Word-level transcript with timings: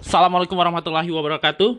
Assalamualaikum 0.00 0.56
warahmatullahi 0.56 1.12
wabarakatuh. 1.12 1.76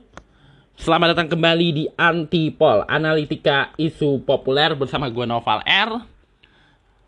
Selamat 0.78 1.18
datang 1.18 1.34
kembali 1.34 1.68
di 1.74 1.90
Antipol, 1.98 2.86
analitika 2.86 3.74
isu 3.82 4.22
populer 4.22 4.78
bersama 4.78 5.10
gue 5.10 5.26
Noval 5.26 5.66
R. 5.66 6.06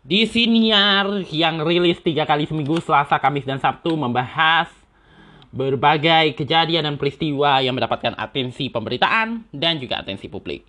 Di 0.02 0.26
siniar 0.26 1.22
yang 1.30 1.62
rilis 1.62 2.02
tiga 2.02 2.26
kali 2.26 2.50
seminggu 2.50 2.82
Selasa, 2.82 3.22
Kamis, 3.22 3.46
dan 3.46 3.62
Sabtu 3.62 3.94
membahas 3.94 4.74
berbagai 5.54 6.34
kejadian 6.34 6.82
dan 6.82 6.98
peristiwa 6.98 7.62
yang 7.62 7.78
mendapatkan 7.78 8.18
atensi 8.18 8.66
pemberitaan 8.74 9.46
dan 9.54 9.78
juga 9.78 10.02
atensi 10.02 10.26
publik. 10.26 10.66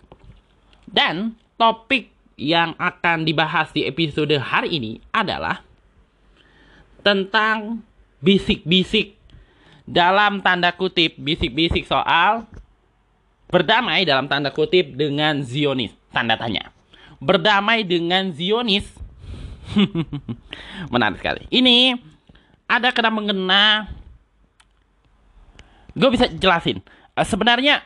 Dan 0.86 1.34
topik 1.58 2.14
yang 2.38 2.78
akan 2.78 3.26
dibahas 3.26 3.74
di 3.74 3.82
episode 3.82 4.38
hari 4.38 4.78
ini 4.78 5.02
adalah 5.10 5.67
tentang 7.08 7.80
bisik-bisik. 8.20 9.16
Dalam 9.88 10.44
tanda 10.44 10.68
kutip 10.76 11.16
bisik-bisik 11.16 11.88
soal 11.88 12.44
berdamai 13.48 14.04
dalam 14.04 14.28
tanda 14.28 14.52
kutip 14.52 14.92
dengan 14.92 15.40
Zionis. 15.40 15.96
Tanda 16.12 16.36
tanya. 16.36 16.68
Berdamai 17.16 17.88
dengan 17.88 18.28
Zionis. 18.28 18.84
Menarik 20.92 21.24
sekali. 21.24 21.48
Ini 21.48 21.96
ada 22.68 22.92
kena 22.92 23.08
mengena. 23.08 23.88
Gue 25.96 26.12
bisa 26.12 26.28
jelasin. 26.28 26.84
Uh, 27.16 27.24
sebenarnya 27.24 27.80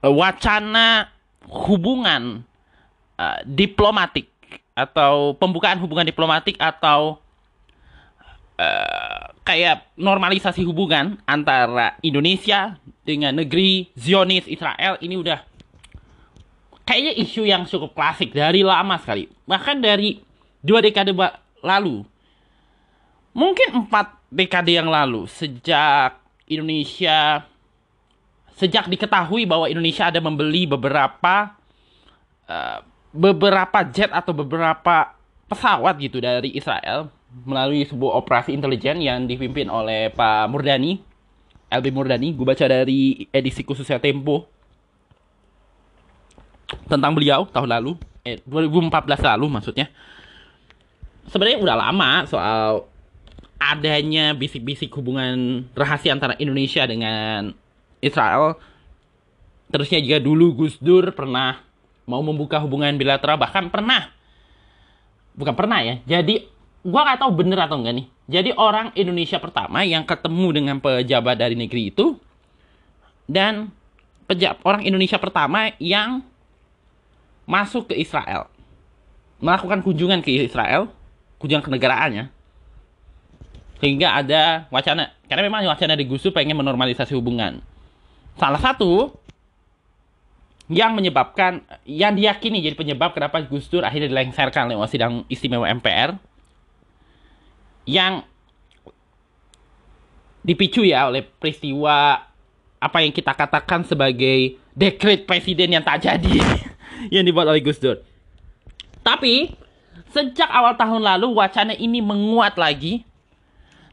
uh, 0.00 0.08
wacana 0.08 1.12
hubungan 1.44 2.48
uh, 3.20 3.38
diplomatik 3.44 4.32
atau 4.72 5.36
pembukaan 5.36 5.76
hubungan 5.78 6.08
diplomatik 6.08 6.56
atau 6.56 7.21
uh, 8.58 9.32
kayak 9.42 9.94
normalisasi 9.96 10.64
hubungan 10.66 11.20
antara 11.24 11.96
Indonesia 12.04 12.76
dengan 13.02 13.38
negeri 13.38 13.90
Zionis 13.98 14.46
Israel 14.46 14.98
ini 15.02 15.18
udah 15.18 15.38
kayaknya 16.86 17.12
isu 17.18 17.42
yang 17.46 17.64
cukup 17.64 17.94
klasik 17.94 18.34
dari 18.34 18.60
lama 18.66 18.98
sekali. 18.98 19.30
Bahkan 19.46 19.80
dari 19.80 20.20
dua 20.62 20.82
dekade 20.82 21.14
lalu. 21.62 22.04
Mungkin 23.32 23.86
empat 23.86 24.12
dekade 24.28 24.76
yang 24.76 24.92
lalu 24.92 25.24
sejak 25.24 26.20
Indonesia 26.44 27.48
sejak 28.52 28.86
diketahui 28.92 29.48
bahwa 29.48 29.66
Indonesia 29.66 30.12
ada 30.12 30.20
membeli 30.20 30.68
beberapa 30.68 31.56
uh, 32.44 32.78
beberapa 33.12 33.84
jet 33.88 34.12
atau 34.12 34.36
beberapa 34.36 35.16
pesawat 35.48 35.96
gitu 35.96 36.20
dari 36.20 36.52
Israel 36.52 37.08
melalui 37.44 37.88
sebuah 37.88 38.20
operasi 38.20 38.52
intelijen 38.52 39.00
yang 39.00 39.24
dipimpin 39.24 39.72
oleh 39.72 40.12
Pak 40.12 40.52
Murdani, 40.52 41.00
LB 41.72 41.86
Murdani. 41.90 42.36
Gue 42.36 42.44
baca 42.44 42.64
dari 42.68 43.24
edisi 43.32 43.64
khususnya 43.64 43.96
Tempo 43.96 44.44
tentang 46.88 47.12
beliau 47.16 47.48
tahun 47.48 47.68
lalu, 47.68 47.96
eh, 48.24 48.40
2014 48.44 49.20
lalu 49.24 49.46
maksudnya. 49.48 49.88
Sebenarnya 51.28 51.58
udah 51.64 51.76
lama 51.76 52.10
soal 52.28 52.84
adanya 53.56 54.34
bisik-bisik 54.34 54.90
hubungan 54.98 55.64
rahasia 55.72 56.12
antara 56.12 56.34
Indonesia 56.36 56.84
dengan 56.84 57.54
Israel. 58.02 58.58
Terusnya 59.72 60.02
juga 60.04 60.18
dulu 60.20 60.52
Gus 60.52 60.76
Dur 60.82 61.14
pernah 61.16 61.62
mau 62.04 62.20
membuka 62.20 62.58
hubungan 62.60 62.98
bilateral 62.98 63.38
bahkan 63.38 63.70
pernah 63.70 64.10
bukan 65.32 65.54
pernah 65.56 65.80
ya. 65.80 65.94
Jadi 66.04 66.44
gua 66.82 67.00
nggak 67.06 67.20
tahu 67.22 67.32
bener 67.34 67.58
atau 67.62 67.78
enggak 67.78 67.94
nih. 68.02 68.06
Jadi 68.30 68.50
orang 68.54 68.94
Indonesia 68.94 69.38
pertama 69.42 69.82
yang 69.82 70.06
ketemu 70.06 70.46
dengan 70.54 70.76
pejabat 70.78 71.36
dari 71.38 71.54
negeri 71.58 71.90
itu 71.90 72.18
dan 73.26 73.70
pejabat 74.26 74.62
orang 74.62 74.82
Indonesia 74.86 75.18
pertama 75.18 75.74
yang 75.78 76.22
masuk 77.46 77.90
ke 77.90 77.98
Israel. 77.98 78.50
Melakukan 79.42 79.82
kunjungan 79.82 80.22
ke 80.22 80.46
Israel 80.46 80.90
kunjungan 81.42 81.66
ke 81.66 81.70
negaraannya 81.74 82.30
sehingga 83.82 84.14
ada 84.14 84.70
wacana. 84.70 85.10
Karena 85.26 85.42
memang 85.50 85.66
wacana 85.66 85.98
di 85.98 86.06
Gus 86.06 86.22
pengen 86.30 86.54
menormalisasi 86.54 87.18
hubungan. 87.18 87.58
Salah 88.38 88.62
satu 88.62 89.10
yang 90.70 90.94
menyebabkan 90.94 91.66
yang 91.82 92.14
diyakini 92.14 92.62
jadi 92.62 92.78
penyebab 92.78 93.12
kenapa 93.12 93.42
Gus 93.42 93.66
Dur 93.66 93.82
akhirnya 93.82 94.08
dilengsarkan 94.08 94.70
lewat 94.72 94.88
sidang 94.94 95.26
istimewa 95.26 95.66
MPR 95.68 96.14
yang 97.88 98.22
dipicu 100.42 100.82
ya 100.82 101.06
oleh 101.06 101.22
peristiwa 101.22 102.26
apa 102.82 102.98
yang 102.98 103.14
kita 103.14 103.30
katakan 103.30 103.86
sebagai 103.86 104.58
dekret 104.74 105.22
presiden 105.22 105.70
yang 105.78 105.84
tak 105.86 106.02
jadi 106.02 106.42
yang 107.14 107.22
dibuat 107.22 107.46
oleh 107.46 107.62
Gus 107.62 107.78
Dur. 107.78 108.02
Tapi 109.06 109.54
sejak 110.10 110.50
awal 110.50 110.74
tahun 110.74 111.02
lalu 111.02 111.38
wacana 111.38 111.74
ini 111.78 112.02
menguat 112.02 112.58
lagi 112.58 113.06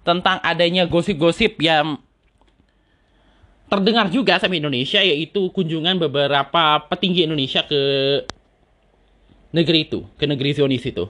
tentang 0.01 0.41
adanya 0.41 0.89
gosip-gosip 0.89 1.61
yang 1.61 2.01
terdengar 3.69 4.09
juga 4.09 4.41
sama 4.41 4.57
Indonesia 4.57 4.97
yaitu 5.05 5.53
kunjungan 5.53 6.01
beberapa 6.01 6.81
petinggi 6.89 7.29
Indonesia 7.29 7.61
ke 7.61 7.81
negeri 9.53 9.85
itu, 9.85 10.09
ke 10.17 10.25
negeri 10.25 10.57
Zionis 10.57 10.81
itu. 10.81 11.05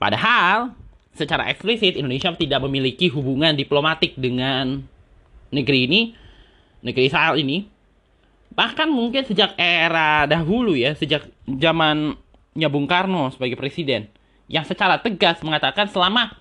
Padahal 0.00 0.72
secara 1.18 1.50
eksplisit 1.50 1.98
Indonesia 1.98 2.30
tidak 2.38 2.62
memiliki 2.62 3.10
hubungan 3.10 3.58
diplomatik 3.58 4.14
dengan 4.14 4.86
negeri 5.50 5.90
ini, 5.90 6.00
negeri 6.86 7.10
Israel 7.10 7.34
ini. 7.34 7.66
Bahkan 8.54 8.88
mungkin 8.90 9.26
sejak 9.26 9.58
era 9.58 10.24
dahulu 10.30 10.78
ya, 10.78 10.94
sejak 10.94 11.26
zamannya 11.46 12.68
Bung 12.70 12.86
Karno 12.86 13.34
sebagai 13.34 13.58
presiden 13.58 14.06
yang 14.48 14.64
secara 14.64 14.96
tegas 14.98 15.42
mengatakan 15.44 15.90
selama 15.92 16.32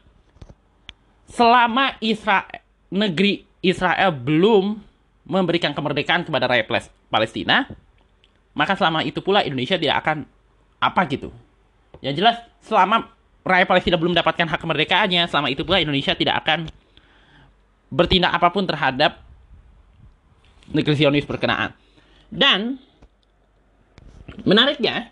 selama 1.28 2.00
Israel 2.00 2.48
negeri 2.88 3.44
Israel 3.60 4.16
belum 4.16 4.80
memberikan 5.28 5.76
kemerdekaan 5.76 6.24
kepada 6.24 6.48
rakyat 6.48 6.88
Palestina, 7.12 7.68
maka 8.56 8.80
selama 8.80 9.04
itu 9.04 9.20
pula 9.20 9.44
Indonesia 9.44 9.76
tidak 9.76 10.00
akan 10.08 10.24
apa 10.80 11.02
gitu. 11.12 11.36
Yang 12.00 12.24
jelas 12.24 12.36
selama 12.64 13.12
rakyat 13.48 13.68
Palestina 13.68 13.96
belum 13.96 14.12
mendapatkan 14.12 14.46
hak 14.46 14.60
kemerdekaannya, 14.60 15.24
selama 15.32 15.48
itu 15.48 15.64
pula 15.64 15.80
Indonesia 15.80 16.14
tidak 16.14 16.44
akan 16.46 16.68
bertindak 17.88 18.36
apa 18.36 18.52
pun 18.52 18.68
terhadap 18.68 19.24
negeri 20.72 20.96
Zionis 21.00 21.24
berkenaan. 21.24 21.72
Dan 22.28 22.76
menariknya, 24.44 25.10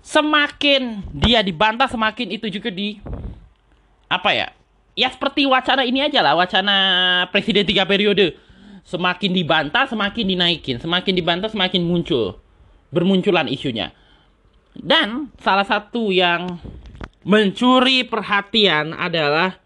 semakin 0.00 1.02
dia 1.10 1.42
dibantah, 1.42 1.90
semakin 1.90 2.30
itu 2.30 2.46
juga 2.46 2.70
di 2.70 3.02
apa 4.06 4.30
ya? 4.30 4.48
Ya 4.94 5.10
seperti 5.10 5.46
wacana 5.46 5.82
ini 5.82 6.02
aja 6.02 6.22
lah, 6.22 6.38
wacana 6.38 6.76
presiden 7.34 7.66
tiga 7.66 7.82
periode. 7.86 8.38
Semakin 8.86 9.30
dibantah, 9.30 9.86
semakin 9.86 10.24
dinaikin, 10.24 10.76
semakin 10.82 11.14
dibantah, 11.14 11.50
semakin 11.52 11.84
muncul, 11.84 12.42
bermunculan 12.90 13.46
isunya. 13.46 13.94
Dan 14.74 15.34
salah 15.42 15.66
satu 15.66 16.14
yang 16.14 16.58
mencuri 17.26 18.06
perhatian 18.06 18.96
adalah 18.96 19.60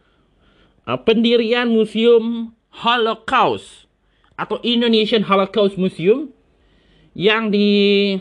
uh, 0.89 0.99
pendirian 0.99 1.71
Museum 1.71 2.55
Holocaust 2.83 3.87
atau 4.35 4.59
Indonesian 4.67 5.23
Holocaust 5.23 5.79
Museum 5.79 6.35
yang 7.15 7.55
di 7.55 8.19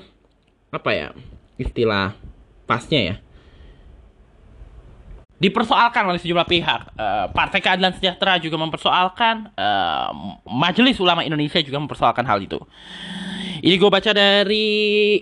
apa 0.69 0.89
ya 0.93 1.09
istilah 1.57 2.13
pasnya 2.69 3.01
ya 3.01 3.15
dipersoalkan 5.43 6.07
oleh 6.07 6.23
sejumlah 6.23 6.47
pihak. 6.47 6.81
Uh, 6.95 7.27
Partai 7.35 7.59
Keadilan 7.59 7.91
Sejahtera 7.99 8.39
juga 8.39 8.55
mempersoalkan, 8.55 9.51
uh, 9.59 10.39
Majelis 10.47 10.95
Ulama 11.03 11.27
Indonesia 11.27 11.59
juga 11.59 11.83
mempersoalkan 11.83 12.23
hal 12.23 12.39
itu. 12.39 12.63
Ini 13.59 13.75
gue 13.75 13.91
baca 13.91 14.11
dari 14.15 15.19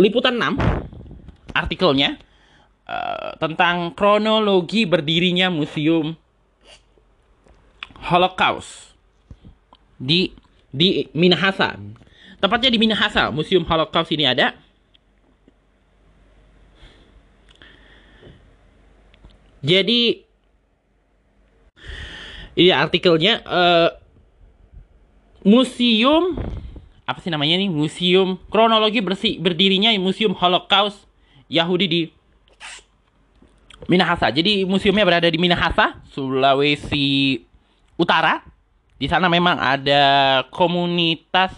liputan 0.00 0.40
6 0.40 0.56
artikelnya 1.54 2.16
uh, 2.88 3.36
tentang 3.38 3.92
kronologi 3.94 4.88
berdirinya 4.88 5.52
museum 5.52 6.16
Holocaust 8.00 8.96
di 10.00 10.32
di 10.72 11.04
Minahasa. 11.12 11.76
Tepatnya 12.40 12.72
di 12.72 12.78
Minahasa, 12.80 13.28
museum 13.28 13.68
Holocaust 13.68 14.08
ini 14.16 14.24
ada. 14.24 14.56
Jadi 19.60 20.24
ini 22.56 22.72
artikelnya 22.72 23.44
uh, 23.44 23.88
museum 25.44 26.36
apa 27.10 27.18
sih 27.18 27.28
namanya 27.28 27.58
nih 27.58 27.66
museum 27.66 28.38
kronologi 28.48 29.02
bersih 29.02 29.42
berdirinya 29.42 29.90
museum 29.98 30.32
Holocaust 30.38 31.10
Yahudi 31.50 31.86
di 31.90 32.00
Minahasa. 33.90 34.30
Jadi 34.30 34.62
museumnya 34.68 35.02
berada 35.02 35.26
di 35.26 35.40
Minahasa, 35.40 35.98
Sulawesi 36.14 37.40
Utara. 37.98 38.44
Di 39.00 39.08
sana 39.08 39.26
memang 39.26 39.56
ada 39.56 40.44
komunitas 40.52 41.56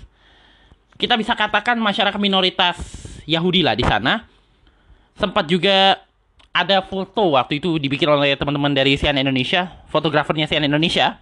kita 1.02 1.18
bisa 1.18 1.34
katakan 1.34 1.74
masyarakat 1.82 2.14
minoritas 2.22 2.78
Yahudi 3.26 3.66
lah 3.66 3.74
di 3.74 3.82
sana. 3.82 4.22
Sempat 5.18 5.50
juga 5.50 5.98
ada 6.52 6.84
foto 6.84 7.34
waktu 7.34 7.58
itu 7.58 7.80
dibikin 7.80 8.06
oleh 8.06 8.38
teman-teman 8.38 8.70
dari 8.70 8.94
Sian 8.94 9.18
Indonesia, 9.18 9.82
fotografernya 9.90 10.46
Sian 10.46 10.62
Indonesia. 10.62 11.18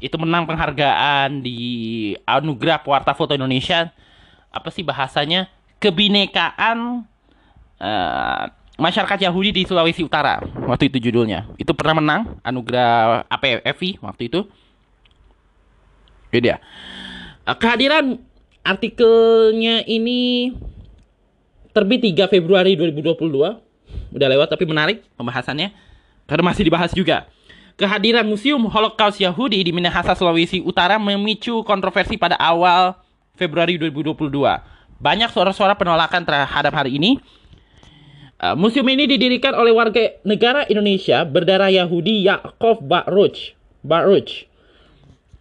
Itu 0.00 0.16
menang 0.16 0.48
penghargaan 0.48 1.44
di 1.44 1.60
Anugerah 2.24 2.80
Pewarta 2.80 3.12
Foto 3.12 3.36
Indonesia. 3.36 3.92
Apa 4.48 4.72
sih 4.72 4.80
bahasanya? 4.80 5.52
Kebinekaan 5.82 7.04
uh, 7.82 8.44
masyarakat 8.80 9.18
Yahudi 9.28 9.50
di 9.52 9.62
Sulawesi 9.68 10.00
Utara. 10.00 10.40
Waktu 10.64 10.88
itu 10.88 11.10
judulnya. 11.10 11.50
Itu 11.60 11.76
pernah 11.76 12.00
menang 12.00 12.20
anugerah 12.40 13.26
APFI 13.28 14.00
waktu 14.00 14.32
itu. 14.32 14.40
Itu 16.32 16.38
dia. 16.40 16.62
Uh, 17.44 17.56
kehadiran 17.58 18.16
artikelnya 18.62 19.82
ini 19.84 20.54
terbit 21.74 22.00
3 22.00 22.32
Februari 22.32 22.78
2022. 22.78 23.28
Udah 24.12 24.28
lewat 24.28 24.48
tapi 24.48 24.64
menarik 24.64 25.04
pembahasannya. 25.18 25.74
Karena 26.24 26.44
masih 26.48 26.64
dibahas 26.64 26.94
juga. 26.96 27.28
Kehadiran 27.76 28.28
Museum 28.28 28.60
Holocaust 28.68 29.18
Yahudi 29.18 29.64
di 29.64 29.72
Minahasa, 29.72 30.12
Sulawesi 30.12 30.60
Utara 30.60 31.00
memicu 31.00 31.64
kontroversi 31.64 32.20
pada 32.20 32.36
awal 32.36 32.94
Februari 33.34 33.80
2022. 33.80 34.28
Banyak 35.02 35.30
suara-suara 35.32 35.74
penolakan 35.74 36.22
terhadap 36.22 36.72
hari 36.72 37.00
ini. 37.00 37.18
Uh, 38.42 38.58
museum 38.58 38.86
ini 38.90 39.06
didirikan 39.06 39.54
oleh 39.54 39.70
warga 39.70 40.18
negara 40.26 40.66
Indonesia 40.66 41.22
berdarah 41.22 41.70
Yahudi 41.70 42.26
Yakov 42.26 42.82
Baruch. 42.82 43.54
Baruch 43.82 44.52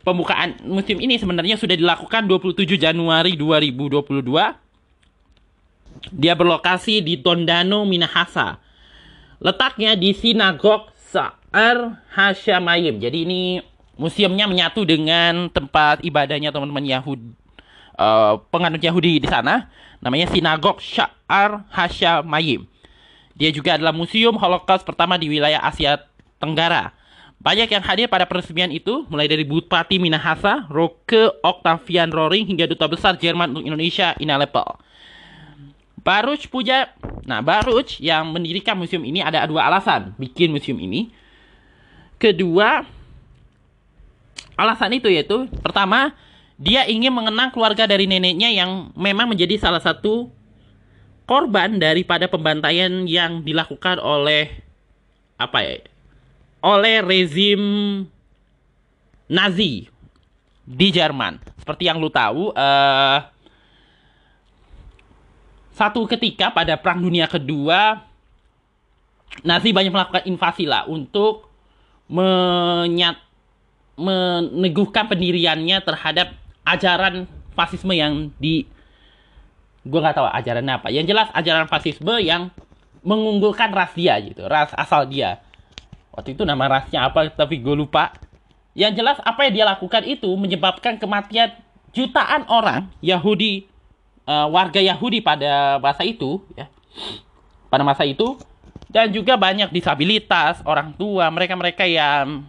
pembukaan 0.02 0.58
musim 0.66 0.98
ini 0.98 1.22
sebenarnya 1.22 1.58
sudah 1.58 1.78
dilakukan 1.78 2.26
27 2.26 2.78
Januari 2.78 3.38
2022. 3.38 4.26
Dia 6.12 6.34
berlokasi 6.34 7.06
di 7.06 7.22
Tondano, 7.22 7.86
Minahasa. 7.86 8.58
Letaknya 9.42 9.98
di 9.98 10.14
Sinagog 10.14 10.91
Sa'ar 11.52 12.00
Hasyamayim. 12.16 13.04
Jadi 13.04 13.28
ini 13.28 13.60
museumnya 14.00 14.48
menyatu 14.48 14.88
dengan 14.88 15.52
tempat 15.52 16.00
ibadahnya 16.00 16.48
teman-teman 16.48 16.88
Yahudi 16.88 17.36
uh, 18.00 18.40
penganut 18.48 18.80
Yahudi 18.80 19.20
di 19.20 19.28
sana. 19.28 19.68
Namanya 20.00 20.32
Sinagog 20.32 20.80
Sa'ar 20.80 21.68
Hasyamayim. 21.76 22.64
Dia 23.36 23.52
juga 23.52 23.76
adalah 23.76 23.92
museum 23.92 24.40
Holocaust 24.40 24.88
pertama 24.88 25.20
di 25.20 25.28
wilayah 25.28 25.60
Asia 25.60 26.00
Tenggara. 26.40 26.96
Banyak 27.44 27.68
yang 27.68 27.84
hadir 27.84 28.08
pada 28.08 28.24
peresmian 28.24 28.72
itu, 28.72 29.04
mulai 29.12 29.28
dari 29.28 29.44
Bupati 29.44 30.00
Minahasa, 30.00 30.72
Roke 30.72 31.36
Octavian 31.44 32.14
Roring, 32.14 32.48
hingga 32.48 32.70
Duta 32.70 32.88
Besar 32.88 33.18
Jerman 33.20 33.52
untuk 33.52 33.66
Indonesia, 33.66 34.14
Ina 34.22 34.40
Lepel. 34.40 34.78
Baruch 36.00 36.48
puja, 36.48 36.94
nah 37.26 37.44
Baruch 37.44 37.98
yang 38.00 38.30
mendirikan 38.30 38.78
museum 38.78 39.04
ini 39.04 39.20
ada 39.26 39.44
dua 39.50 39.68
alasan 39.68 40.16
bikin 40.16 40.54
museum 40.54 40.80
ini. 40.80 41.21
Kedua, 42.22 42.86
alasan 44.54 44.94
itu 44.94 45.10
yaitu, 45.10 45.50
pertama, 45.66 46.14
dia 46.62 46.86
ingin 46.86 47.10
mengenang 47.10 47.50
keluarga 47.50 47.90
dari 47.90 48.06
neneknya 48.06 48.54
yang 48.54 48.94
memang 48.94 49.26
menjadi 49.26 49.58
salah 49.58 49.82
satu 49.82 50.30
korban 51.26 51.82
daripada 51.82 52.30
pembantaian 52.30 53.10
yang 53.10 53.42
dilakukan 53.42 53.98
oleh 53.98 54.54
apa 55.42 55.66
ya 55.66 55.82
oleh 56.62 57.02
rezim 57.02 57.62
Nazi 59.32 59.90
di 60.62 60.88
Jerman. 60.94 61.42
Seperti 61.58 61.90
yang 61.90 61.98
lu 61.98 62.12
tahu, 62.14 62.54
uh, 62.54 63.20
satu 65.74 66.06
ketika 66.06 66.52
pada 66.52 66.78
Perang 66.78 67.02
Dunia 67.02 67.26
Kedua, 67.26 67.98
Nazi 69.42 69.72
banyak 69.72 69.90
melakukan 69.90 70.24
invasi 70.28 70.68
lah 70.68 70.86
untuk 70.86 71.51
menyat, 72.12 73.16
meneguhkan 73.96 75.08
pendiriannya 75.08 75.80
terhadap 75.80 76.36
ajaran 76.68 77.26
fasisme 77.56 77.96
yang 77.96 78.36
di 78.36 78.68
gue 79.82 80.00
nggak 80.00 80.20
tahu 80.20 80.28
ajarannya 80.28 80.74
apa. 80.78 80.88
Yang 80.92 81.16
jelas 81.16 81.28
ajaran 81.32 81.72
fasisme 81.72 82.20
yang 82.20 82.52
mengunggulkan 83.02 83.72
ras 83.74 83.96
dia 83.96 84.20
gitu, 84.20 84.46
ras 84.46 84.76
asal 84.76 85.08
dia. 85.08 85.42
Waktu 86.12 86.36
itu 86.36 86.44
nama 86.44 86.68
rasnya 86.68 87.08
apa 87.08 87.32
tapi 87.32 87.64
gue 87.64 87.74
lupa. 87.74 88.12
Yang 88.76 89.04
jelas 89.04 89.18
apa 89.24 89.48
yang 89.48 89.54
dia 89.56 89.66
lakukan 89.68 90.04
itu 90.04 90.30
menyebabkan 90.36 91.00
kematian 91.00 91.56
jutaan 91.92 92.48
orang 92.48 92.88
Yahudi 93.04 93.68
uh, 94.28 94.48
warga 94.48 94.80
Yahudi 94.80 95.24
pada 95.24 95.80
masa 95.80 96.04
itu 96.04 96.44
ya. 96.60 96.68
Pada 97.72 97.88
masa 97.88 98.04
itu 98.04 98.36
dan 98.92 99.08
juga 99.10 99.40
banyak 99.40 99.72
disabilitas 99.72 100.60
orang 100.68 100.92
tua 101.00 101.32
mereka-mereka 101.32 101.88
yang 101.88 102.44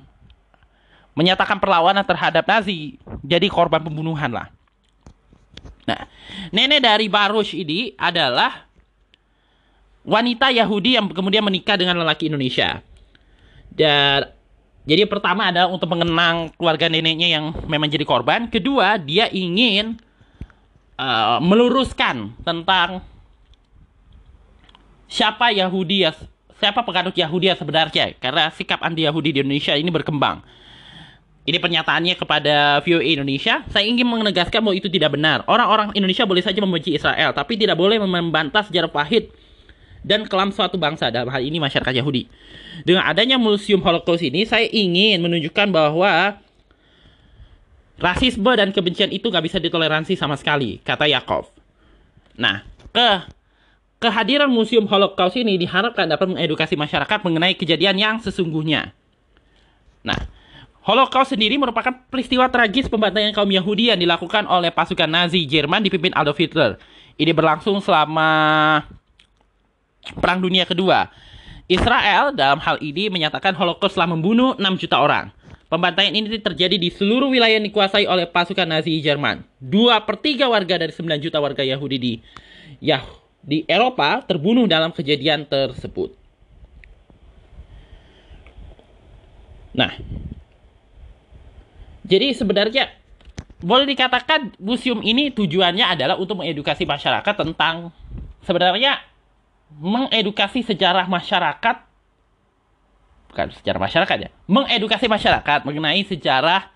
menyatakan 1.15 1.63
perlawanan 1.63 2.03
terhadap 2.03 2.43
Nazi 2.45 2.99
jadi 3.23 3.47
korban 3.47 3.81
pembunuhan 3.81 4.35
lah 4.35 4.51
nah 5.87 6.11
nenek 6.51 6.83
dari 6.83 7.07
Baruch 7.07 7.55
ini 7.55 7.95
adalah 7.95 8.67
wanita 10.03 10.51
Yahudi 10.51 10.99
yang 10.99 11.07
kemudian 11.15 11.47
menikah 11.47 11.79
dengan 11.79 12.03
lelaki 12.03 12.27
Indonesia 12.27 12.83
dan 13.71 14.35
jadi 14.83 15.07
pertama 15.07 15.55
adalah 15.55 15.71
untuk 15.71 15.87
mengenang 15.95 16.51
keluarga 16.59 16.91
neneknya 16.91 17.39
yang 17.39 17.55
memang 17.71 17.87
jadi 17.87 18.03
korban. 18.03 18.51
Kedua, 18.51 18.99
dia 18.99 19.31
ingin 19.31 19.95
uh, 20.99 21.39
meluruskan 21.39 22.35
tentang 22.43 22.99
siapa 25.07 25.55
Yahudi 25.55 26.03
ya, 26.03 26.11
siapa 26.63 26.87
penganut 26.87 27.19
Yahudi 27.19 27.51
yang 27.51 27.59
sebenarnya. 27.59 28.15
Karena 28.23 28.47
sikap 28.55 28.79
anti 28.87 29.03
Yahudi 29.03 29.35
di 29.35 29.39
Indonesia 29.43 29.75
ini 29.75 29.91
berkembang. 29.91 30.47
Ini 31.43 31.59
pernyataannya 31.59 32.15
kepada 32.15 32.79
VOA 32.87 33.19
Indonesia. 33.19 33.67
Saya 33.67 33.83
ingin 33.83 34.07
menegaskan 34.07 34.63
bahwa 34.63 34.79
itu 34.79 34.87
tidak 34.87 35.19
benar. 35.19 35.43
Orang-orang 35.51 35.91
Indonesia 35.99 36.23
boleh 36.23 36.39
saja 36.39 36.63
membenci 36.63 36.95
Israel, 36.95 37.35
tapi 37.35 37.59
tidak 37.59 37.75
boleh 37.75 37.99
membantah 37.99 38.63
sejarah 38.63 38.87
pahit 38.87 39.35
dan 40.07 40.23
kelam 40.31 40.55
suatu 40.55 40.79
bangsa 40.79 41.11
dalam 41.11 41.27
hal 41.35 41.43
ini 41.43 41.59
masyarakat 41.59 41.99
Yahudi. 41.99 42.31
Dengan 42.87 43.11
adanya 43.11 43.43
museum 43.43 43.83
Holocaust 43.83 44.23
ini, 44.23 44.47
saya 44.47 44.71
ingin 44.71 45.19
menunjukkan 45.19 45.67
bahwa 45.75 46.39
rasisme 47.99 48.51
dan 48.55 48.71
kebencian 48.71 49.11
itu 49.11 49.27
nggak 49.27 49.43
bisa 49.43 49.59
ditoleransi 49.59 50.15
sama 50.15 50.39
sekali, 50.39 50.79
kata 50.87 51.11
Yakov. 51.11 51.51
Nah, 52.39 52.63
ke 52.95 53.42
kehadiran 54.03 54.51
museum 54.51 54.91
Holocaust 54.91 55.39
ini 55.39 55.55
diharapkan 55.55 56.11
dapat 56.11 56.27
mengedukasi 56.35 56.75
masyarakat 56.75 57.23
mengenai 57.23 57.55
kejadian 57.55 57.95
yang 57.95 58.17
sesungguhnya. 58.19 58.91
Nah, 60.03 60.19
Holocaust 60.83 61.31
sendiri 61.31 61.55
merupakan 61.55 61.95
peristiwa 62.11 62.51
tragis 62.51 62.91
pembantaian 62.91 63.31
kaum 63.31 63.47
Yahudi 63.47 63.95
yang 63.95 64.01
dilakukan 64.03 64.51
oleh 64.51 64.75
pasukan 64.75 65.07
Nazi 65.07 65.47
Jerman 65.47 65.87
dipimpin 65.87 66.11
Adolf 66.19 66.43
Hitler. 66.43 66.75
Ini 67.15 67.31
berlangsung 67.31 67.79
selama 67.79 68.83
Perang 70.19 70.43
Dunia 70.43 70.67
Kedua. 70.67 71.07
Israel 71.71 72.35
dalam 72.35 72.59
hal 72.59 72.83
ini 72.83 73.07
menyatakan 73.07 73.55
Holocaust 73.55 73.95
telah 73.95 74.11
membunuh 74.11 74.59
6 74.59 74.83
juta 74.83 74.99
orang. 74.99 75.31
Pembantaian 75.71 76.13
ini 76.13 76.29
terjadi 76.37 76.77
di 76.77 76.91
seluruh 76.91 77.31
wilayah 77.31 77.57
yang 77.57 77.65
dikuasai 77.65 78.05
oleh 78.05 78.27
pasukan 78.27 78.67
Nazi 78.67 78.99
Jerman. 78.99 79.47
Dua 79.63 80.03
per 80.03 80.19
tiga 80.19 80.51
warga 80.51 80.83
dari 80.83 80.91
9 80.91 81.23
juta 81.23 81.39
warga 81.39 81.63
Yahudi 81.63 81.97
di 81.97 82.13
Yah 82.83 83.22
di 83.43 83.67
Eropa 83.67 84.23
terbunuh 84.23 84.71
dalam 84.71 84.95
kejadian 84.95 85.45
tersebut. 85.45 86.15
Nah, 89.75 89.93
jadi 92.07 92.31
sebenarnya 92.37 92.93
boleh 93.63 93.87
dikatakan 93.87 94.59
museum 94.59 95.01
ini 95.03 95.31
tujuannya 95.31 95.87
adalah 95.87 96.19
untuk 96.19 96.43
mengedukasi 96.43 96.83
masyarakat 96.83 97.35
tentang 97.35 97.95
sebenarnya 98.43 98.99
mengedukasi 99.79 100.67
sejarah 100.67 101.07
masyarakat 101.07 101.77
bukan 103.33 103.49
sejarah 103.57 103.81
masyarakat 103.81 104.17
ya 104.29 104.31
mengedukasi 104.45 105.07
masyarakat 105.09 105.65
mengenai 105.65 106.03
sejarah 106.05 106.69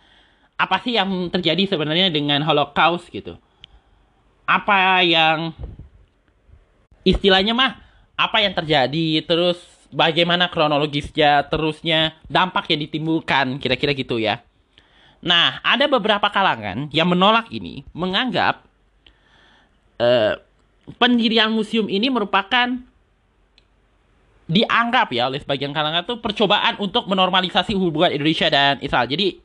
apa 0.57 0.77
sih 0.81 0.97
yang 0.97 1.29
terjadi 1.29 1.77
sebenarnya 1.77 2.09
dengan 2.09 2.41
Holocaust 2.47 3.13
gitu 3.13 3.37
apa 4.49 5.05
yang 5.05 5.53
istilahnya 7.07 7.55
mah 7.55 7.79
apa 8.19 8.43
yang 8.43 8.51
terjadi 8.51 9.23
terus 9.23 9.63
bagaimana 9.95 10.51
kronologisnya 10.51 11.47
terusnya 11.47 12.19
dampak 12.27 12.67
yang 12.75 12.83
ditimbulkan 12.83 13.63
kira-kira 13.63 13.95
gitu 13.95 14.19
ya 14.19 14.43
nah 15.23 15.63
ada 15.63 15.87
beberapa 15.87 16.27
kalangan 16.27 16.91
yang 16.91 17.07
menolak 17.07 17.47
ini 17.55 17.87
menganggap 17.95 18.67
uh, 20.03 20.35
pendirian 20.99 21.55
museum 21.55 21.87
ini 21.87 22.11
merupakan 22.11 22.75
dianggap 24.47 25.11
ya 25.11 25.27
oleh 25.27 25.43
sebagian 25.43 25.75
kalangan 25.75 26.07
itu 26.07 26.23
percobaan 26.23 26.79
untuk 26.79 27.11
menormalisasi 27.11 27.75
hubungan 27.75 28.15
Indonesia 28.15 28.47
dan 28.47 28.79
Israel. 28.79 29.11
Jadi 29.11 29.43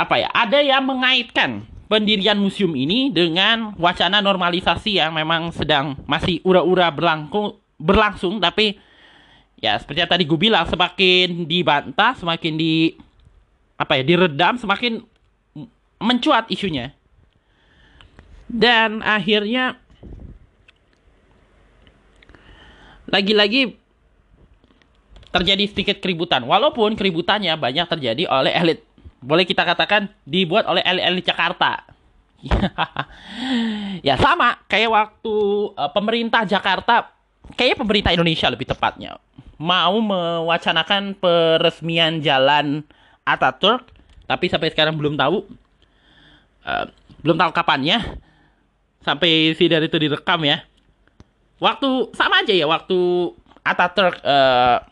apa 0.00 0.14
ya? 0.16 0.28
Ada 0.32 0.64
yang 0.64 0.88
mengaitkan 0.88 1.68
pendirian 1.92 2.40
museum 2.40 2.72
ini 2.72 3.12
dengan 3.12 3.76
wacana 3.76 4.24
normalisasi 4.24 4.96
yang 4.96 5.12
memang 5.12 5.52
sedang 5.52 6.00
masih 6.08 6.40
ura-ura 6.40 6.88
berlangsung 6.88 7.60
berlangsung 7.76 8.40
tapi 8.40 8.80
ya 9.60 9.76
seperti 9.76 10.00
yang 10.00 10.08
tadi 10.08 10.24
gue 10.24 10.38
bilang 10.40 10.64
semakin 10.64 11.44
dibantah 11.44 12.16
semakin 12.16 12.56
di 12.56 12.96
apa 13.76 14.00
ya 14.00 14.02
diredam 14.08 14.56
semakin 14.56 15.04
mencuat 16.02 16.50
isunya. 16.50 16.90
Dan 18.50 19.00
akhirnya 19.00 19.80
lagi-lagi 23.08 23.78
terjadi 25.32 25.64
sedikit 25.70 25.96
keributan. 26.04 26.44
Walaupun 26.44 26.92
keributannya 26.98 27.56
banyak 27.56 27.86
terjadi 27.88 28.28
oleh 28.28 28.52
elit 28.52 28.84
boleh 29.22 29.46
kita 29.46 29.62
katakan 29.62 30.10
dibuat 30.26 30.66
oleh 30.66 30.82
elit-elit 30.82 31.24
Jakarta. 31.26 31.86
Ya 34.02 34.18
sama 34.18 34.58
kayak 34.66 34.90
waktu 34.90 35.34
uh, 35.78 35.90
pemerintah 35.94 36.42
Jakarta 36.42 37.14
kayak 37.54 37.78
pemerintah 37.78 38.10
Indonesia 38.10 38.50
lebih 38.50 38.66
tepatnya 38.66 39.14
mau 39.62 39.94
mewacanakan 40.02 41.14
peresmian 41.14 42.18
jalan 42.18 42.82
Ataturk 43.22 43.86
tapi 44.26 44.50
sampai 44.50 44.74
sekarang 44.74 44.98
belum 44.98 45.14
tahu 45.14 45.46
uh, 46.66 46.86
belum 47.22 47.38
tahu 47.38 47.50
kapannya. 47.54 48.02
Sampai 49.02 49.54
si 49.58 49.66
dari 49.66 49.90
itu 49.90 49.98
direkam 49.98 50.38
ya. 50.46 50.62
Waktu 51.58 52.14
sama 52.14 52.42
aja 52.42 52.54
ya 52.54 52.66
waktu 52.70 53.30
Ataturk 53.62 54.18
uh, 54.22 54.82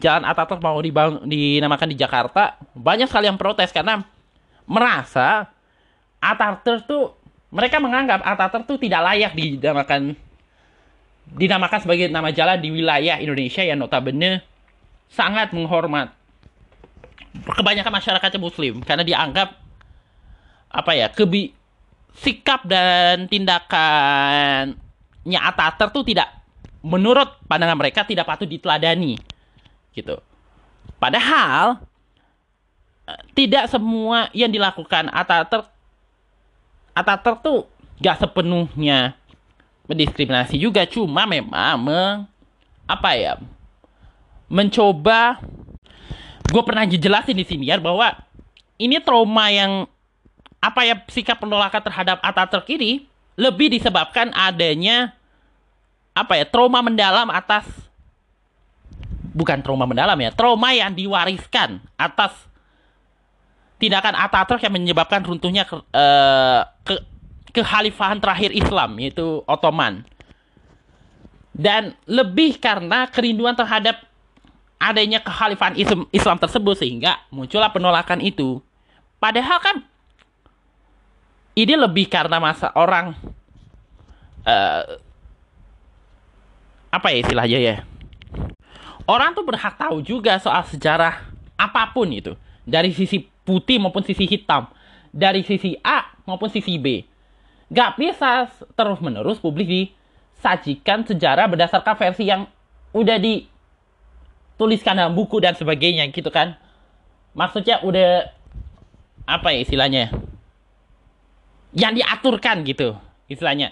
jalan 0.00 0.24
Ataturk 0.28 0.60
mau 0.60 0.76
dibangun 0.80 1.24
dinamakan 1.24 1.88
di 1.92 1.96
Jakarta 1.96 2.60
banyak 2.76 3.08
sekali 3.08 3.28
yang 3.32 3.40
protes 3.40 3.72
karena 3.72 4.04
merasa 4.68 5.48
Ataturk 6.20 6.84
tuh 6.84 7.16
mereka 7.48 7.80
menganggap 7.80 8.20
Ataturk 8.20 8.68
tuh 8.68 8.76
tidak 8.76 9.00
layak 9.04 9.32
dinamakan 9.32 10.16
dinamakan 11.26 11.78
sebagai 11.82 12.06
nama 12.12 12.30
jalan 12.30 12.60
di 12.60 12.70
wilayah 12.70 13.18
Indonesia 13.18 13.64
yang 13.64 13.82
notabene 13.82 14.44
sangat 15.10 15.50
menghormat 15.50 16.14
kebanyakan 17.44 17.92
masyarakatnya 17.92 18.40
muslim. 18.40 18.80
Karena 18.86 19.02
dianggap 19.02 19.48
apa 20.66 20.92
ya 20.92 21.08
kebi 21.10 21.54
sikap 22.16 22.64
dan 22.68 23.26
tindakannya 23.30 24.74
Ataturk 25.40 25.92
tuh 25.94 26.04
tidak 26.04 26.28
menurut 26.86 27.42
pandangan 27.50 27.78
mereka 27.78 28.06
tidak 28.06 28.26
patut 28.28 28.46
diteladani 28.46 29.18
gitu. 29.96 30.20
Padahal 31.00 31.80
eh, 33.08 33.20
tidak 33.32 33.72
semua 33.72 34.28
yang 34.36 34.52
dilakukan 34.52 35.08
Ataturk 35.08 35.72
Ataturk 36.92 37.40
tuh 37.40 37.68
gak 38.00 38.20
sepenuhnya 38.20 39.16
mendiskriminasi 39.88 40.58
juga 40.58 40.84
cuma 40.84 41.24
memang 41.24 41.78
meng, 41.78 42.16
apa 42.84 43.10
ya 43.14 43.38
mencoba 44.50 45.40
gue 46.46 46.62
pernah 46.62 46.86
jelasin 46.86 47.34
di 47.34 47.46
sini 47.46 47.70
ya 47.70 47.78
bahwa 47.78 48.14
ini 48.78 49.02
trauma 49.02 49.50
yang 49.50 49.86
apa 50.62 50.80
ya 50.86 50.94
sikap 51.10 51.38
penolakan 51.38 51.82
terhadap 51.82 52.18
Ataturk 52.22 52.66
ini 52.70 53.06
lebih 53.38 53.70
disebabkan 53.70 54.32
adanya 54.32 55.14
apa 56.16 56.40
ya 56.40 56.44
trauma 56.48 56.80
mendalam 56.80 57.28
atas 57.28 57.68
bukan 59.36 59.60
trauma 59.60 59.84
mendalam 59.84 60.16
ya 60.16 60.32
trauma 60.32 60.72
yang 60.72 60.96
diwariskan 60.96 61.84
atas 62.00 62.32
tindakan 63.76 64.16
Ataturk 64.16 64.64
yang 64.64 64.72
menyebabkan 64.72 65.20
runtuhnya 65.20 65.68
ke, 65.68 65.76
uh, 65.76 66.62
ke 66.84 66.96
kekhalifahan 67.52 68.20
terakhir 68.20 68.52
Islam 68.52 68.96
yaitu 69.00 69.44
Ottoman. 69.48 70.04
Dan 71.56 71.96
lebih 72.04 72.60
karena 72.60 73.08
kerinduan 73.08 73.56
terhadap 73.56 74.04
adanya 74.76 75.24
kekhalifahan 75.24 75.72
Islam, 75.80 76.04
Islam 76.12 76.36
tersebut 76.36 76.76
sehingga 76.76 77.16
muncullah 77.32 77.72
penolakan 77.72 78.20
itu. 78.20 78.60
Padahal 79.16 79.56
kan 79.64 79.76
ini 81.56 81.72
lebih 81.72 82.12
karena 82.12 82.36
masa 82.36 82.68
orang 82.76 83.16
uh, 84.44 84.84
apa 86.92 87.06
ya 87.08 87.18
istilahnya 87.24 87.58
ya? 87.60 87.76
Orang 89.06 89.38
tuh 89.38 89.46
berhak 89.46 89.78
tahu 89.78 90.02
juga 90.02 90.42
soal 90.42 90.66
sejarah 90.66 91.22
apa 91.54 91.94
pun 91.94 92.10
itu 92.10 92.34
dari 92.66 92.90
sisi 92.90 93.22
putih 93.46 93.78
maupun 93.78 94.02
sisi 94.02 94.26
hitam, 94.26 94.66
dari 95.14 95.46
sisi 95.46 95.78
A 95.86 96.10
maupun 96.26 96.50
sisi 96.50 96.74
B. 96.74 97.06
Gak 97.70 97.94
bisa 97.98 98.50
terus-menerus 98.74 99.38
publik 99.38 99.70
disajikan 99.70 101.06
sejarah 101.06 101.46
berdasarkan 101.46 101.94
versi 101.94 102.26
yang 102.26 102.50
udah 102.90 103.18
dituliskan 103.22 104.98
dalam 104.98 105.14
buku 105.14 105.38
dan 105.38 105.54
sebagainya 105.54 106.10
gitu 106.10 106.28
kan. 106.34 106.58
Maksudnya 107.38 107.86
udah 107.86 108.26
apa 109.26 109.54
ya 109.54 109.62
istilahnya? 109.62 110.10
Yang 111.70 112.02
diaturkan 112.02 112.66
gitu 112.66 112.98
istilahnya. 113.30 113.70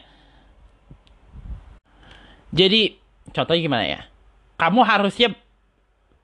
Jadi 2.54 3.02
contohnya 3.34 3.62
gimana 3.62 3.84
ya? 3.86 4.00
Kamu 4.54 4.80
harusnya 4.86 5.34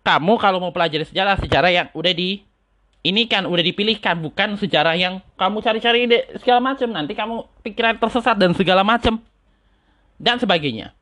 kamu 0.00 0.40
kalau 0.40 0.58
mau 0.62 0.72
pelajari 0.72 1.04
sejarah 1.04 1.36
sejarah 1.36 1.70
yang 1.70 1.86
udah 1.92 2.12
di 2.14 2.40
ini 3.00 3.24
kan 3.24 3.48
udah 3.48 3.64
dipilihkan 3.64 4.20
bukan 4.20 4.60
sejarah 4.60 4.92
yang 4.92 5.24
kamu 5.40 5.64
cari-cari 5.64 6.04
segala 6.40 6.60
macam. 6.60 6.88
Nanti 6.92 7.12
kamu 7.16 7.48
pikiran 7.64 7.96
tersesat 7.96 8.36
dan 8.36 8.52
segala 8.52 8.84
macam. 8.84 9.20
Dan 10.20 10.36
sebagainya. 10.36 10.92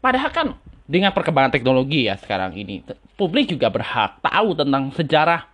Padahal 0.00 0.32
kan 0.32 0.46
dengan 0.88 1.12
perkembangan 1.12 1.52
teknologi 1.52 2.08
ya 2.08 2.16
sekarang 2.20 2.56
ini 2.56 2.84
publik 3.16 3.48
juga 3.52 3.72
berhak 3.72 4.20
tahu 4.20 4.52
tentang 4.52 4.92
sejarah 4.92 5.48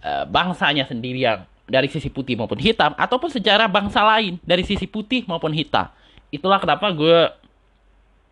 e, 0.00 0.10
bangsanya 0.28 0.88
sendiri 0.88 1.28
yang 1.28 1.44
dari 1.68 1.88
sisi 1.92 2.08
putih 2.08 2.40
maupun 2.40 2.56
hitam 2.56 2.96
ataupun 2.96 3.28
sejarah 3.28 3.68
bangsa 3.68 4.00
lain 4.00 4.40
dari 4.44 4.64
sisi 4.64 4.84
putih 4.88 5.24
maupun 5.28 5.52
hitam. 5.52 5.88
Itulah 6.32 6.60
kenapa 6.60 6.88
gue 6.92 7.32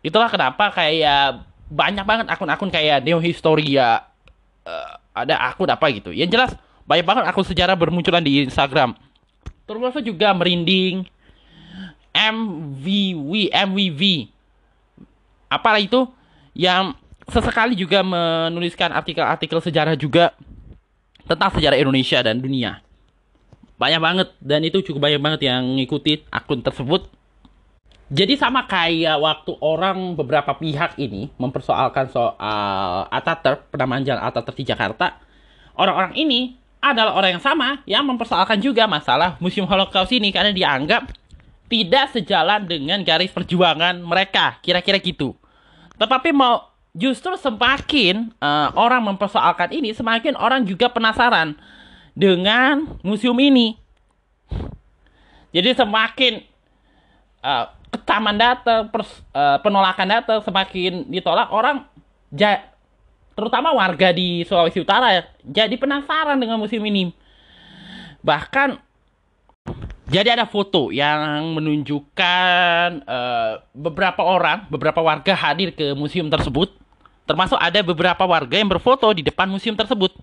itulah 0.05 0.29
kenapa 0.29 0.69
kayak 0.73 1.41
banyak 1.69 2.05
banget 2.05 2.25
akun-akun 2.29 2.69
kayak 2.69 3.01
Neo 3.01 3.17
Historia 3.17 4.05
uh, 4.65 4.93
ada 5.15 5.39
akun 5.49 5.69
apa 5.69 5.85
gitu. 5.93 6.11
Yang 6.11 6.29
jelas 6.35 6.51
banyak 6.85 7.05
banget 7.05 7.23
akun 7.25 7.45
sejarah 7.47 7.73
bermunculan 7.73 8.21
di 8.21 8.45
Instagram. 8.45 8.93
Termasuk 9.65 10.05
juga 10.05 10.29
merinding 10.35 11.07
MVV 12.13 13.49
MVV. 13.49 14.01
Apalah 15.49 15.81
itu 15.81 16.05
yang 16.53 16.93
sesekali 17.25 17.73
juga 17.73 18.05
menuliskan 18.05 18.93
artikel-artikel 18.93 19.57
sejarah 19.59 19.97
juga 19.97 20.31
tentang 21.25 21.49
sejarah 21.57 21.77
Indonesia 21.81 22.21
dan 22.21 22.37
dunia. 22.37 22.85
Banyak 23.75 24.01
banget 24.01 24.27
dan 24.39 24.61
itu 24.63 24.79
cukup 24.85 25.09
banyak 25.09 25.19
banget 25.19 25.41
yang 25.49 25.65
ngikutin 25.81 26.29
akun 26.31 26.61
tersebut. 26.61 27.09
Jadi 28.05 28.37
sama 28.37 28.69
kayak 28.69 29.17
waktu 29.17 29.57
orang 29.65 30.13
beberapa 30.13 30.53
pihak 30.53 30.93
ini 31.01 31.33
mempersoalkan 31.41 32.05
soal 32.13 33.09
Ataturk, 33.09 33.65
penamaan 33.73 34.05
jalan 34.05 34.21
Ataturk 34.21 34.53
di 34.61 34.65
Jakarta, 34.65 35.17
orang-orang 35.73 36.13
ini 36.13 36.53
adalah 36.77 37.17
orang 37.17 37.37
yang 37.37 37.43
sama 37.43 37.81
yang 37.89 38.05
mempersoalkan 38.05 38.61
juga 38.61 38.85
masalah 38.85 39.41
Museum 39.41 39.65
Holocaust 39.65 40.13
ini 40.13 40.29
karena 40.29 40.53
dianggap 40.53 41.09
tidak 41.65 42.13
sejalan 42.13 42.69
dengan 42.69 43.01
garis 43.01 43.33
perjuangan 43.33 43.97
mereka, 43.97 44.61
kira-kira 44.61 45.01
gitu. 45.01 45.33
Tetapi 45.97 46.29
mau 46.29 46.69
justru 46.93 47.33
semakin 47.35 48.29
uh, 48.37 48.69
orang 48.77 49.01
mempersoalkan 49.01 49.73
ini, 49.73 49.97
semakin 49.97 50.37
orang 50.37 50.61
juga 50.61 50.93
penasaran 50.93 51.57
dengan 52.13 52.85
museum 53.01 53.35
ini. 53.41 53.75
Jadi 55.49 55.73
semakin 55.73 56.33
uh, 57.41 57.74
kecaman 57.95 58.35
data, 58.35 58.85
pers, 58.91 59.09
uh, 59.31 59.57
penolakan 59.63 60.07
data 60.19 60.43
semakin 60.43 61.07
ditolak 61.07 61.47
orang 61.49 61.87
ja, 62.35 62.59
terutama 63.33 63.71
warga 63.71 64.11
di 64.11 64.43
Sulawesi 64.43 64.83
Utara 64.83 65.15
ya, 65.15 65.23
jadi 65.47 65.75
penasaran 65.79 66.35
dengan 66.35 66.59
musim 66.59 66.83
ini. 66.83 67.15
Bahkan 68.19 68.77
jadi 70.05 70.37
ada 70.37 70.45
foto 70.45 70.93
yang 70.93 71.57
menunjukkan 71.57 73.09
uh, 73.09 73.53
beberapa 73.73 74.21
orang, 74.21 74.69
beberapa 74.69 75.01
warga 75.01 75.33
hadir 75.33 75.73
ke 75.73 75.97
museum 75.97 76.29
tersebut. 76.29 76.69
Termasuk 77.25 77.57
ada 77.57 77.81
beberapa 77.81 78.21
warga 78.21 78.53
yang 78.53 78.69
berfoto 78.69 79.09
di 79.09 79.25
depan 79.25 79.49
museum 79.49 79.73
tersebut. 79.73 80.13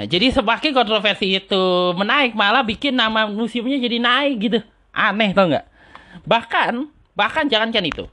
Nah, 0.00 0.08
jadi 0.08 0.32
semakin 0.32 0.72
kontroversi 0.72 1.36
itu 1.36 1.92
menaik, 2.00 2.32
malah 2.32 2.64
bikin 2.64 2.96
nama 2.96 3.28
museumnya 3.28 3.76
jadi 3.76 4.00
naik 4.00 4.34
gitu. 4.40 4.58
Aneh 4.88 5.36
tau 5.36 5.52
nggak? 5.52 5.67
Bahkan, 6.24 6.72
bahkan 7.16 7.44
jangankan 7.48 7.84
itu. 7.84 8.04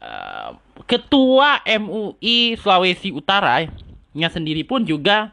uh, 0.00 0.56
ketua 0.88 1.60
MUI 1.62 2.56
Sulawesi 2.56 3.12
Utara 3.12 3.62
nya 4.10 4.26
sendiri 4.26 4.66
pun 4.66 4.82
juga 4.82 5.30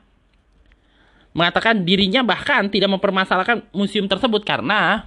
mengatakan 1.33 1.81
dirinya 1.85 2.21
bahkan 2.21 2.69
tidak 2.69 2.89
mempermasalahkan 2.93 3.65
museum 3.73 4.05
tersebut 4.05 4.41
karena 4.45 5.01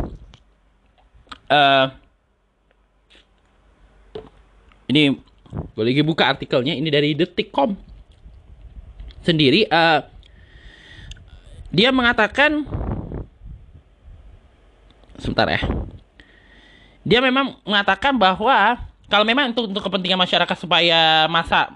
uh, 1.50 1.86
ini 4.90 5.18
gue 5.50 5.84
lagi 5.86 6.02
buka 6.02 6.30
artikelnya 6.30 6.74
ini 6.74 6.86
dari 6.90 7.14
detik.com 7.14 7.74
sendiri 9.22 9.66
uh, 9.70 10.06
dia 11.70 11.90
mengatakan 11.94 12.66
sebentar 15.18 15.46
ya 15.50 15.62
dia 17.04 17.20
memang 17.24 17.56
mengatakan 17.64 18.16
bahwa 18.16 18.76
kalau 19.10 19.26
memang 19.26 19.50
untuk 19.50 19.66
untuk 19.66 19.82
kepentingan 19.82 20.20
masyarakat 20.20 20.56
supaya 20.56 21.26
masa 21.26 21.74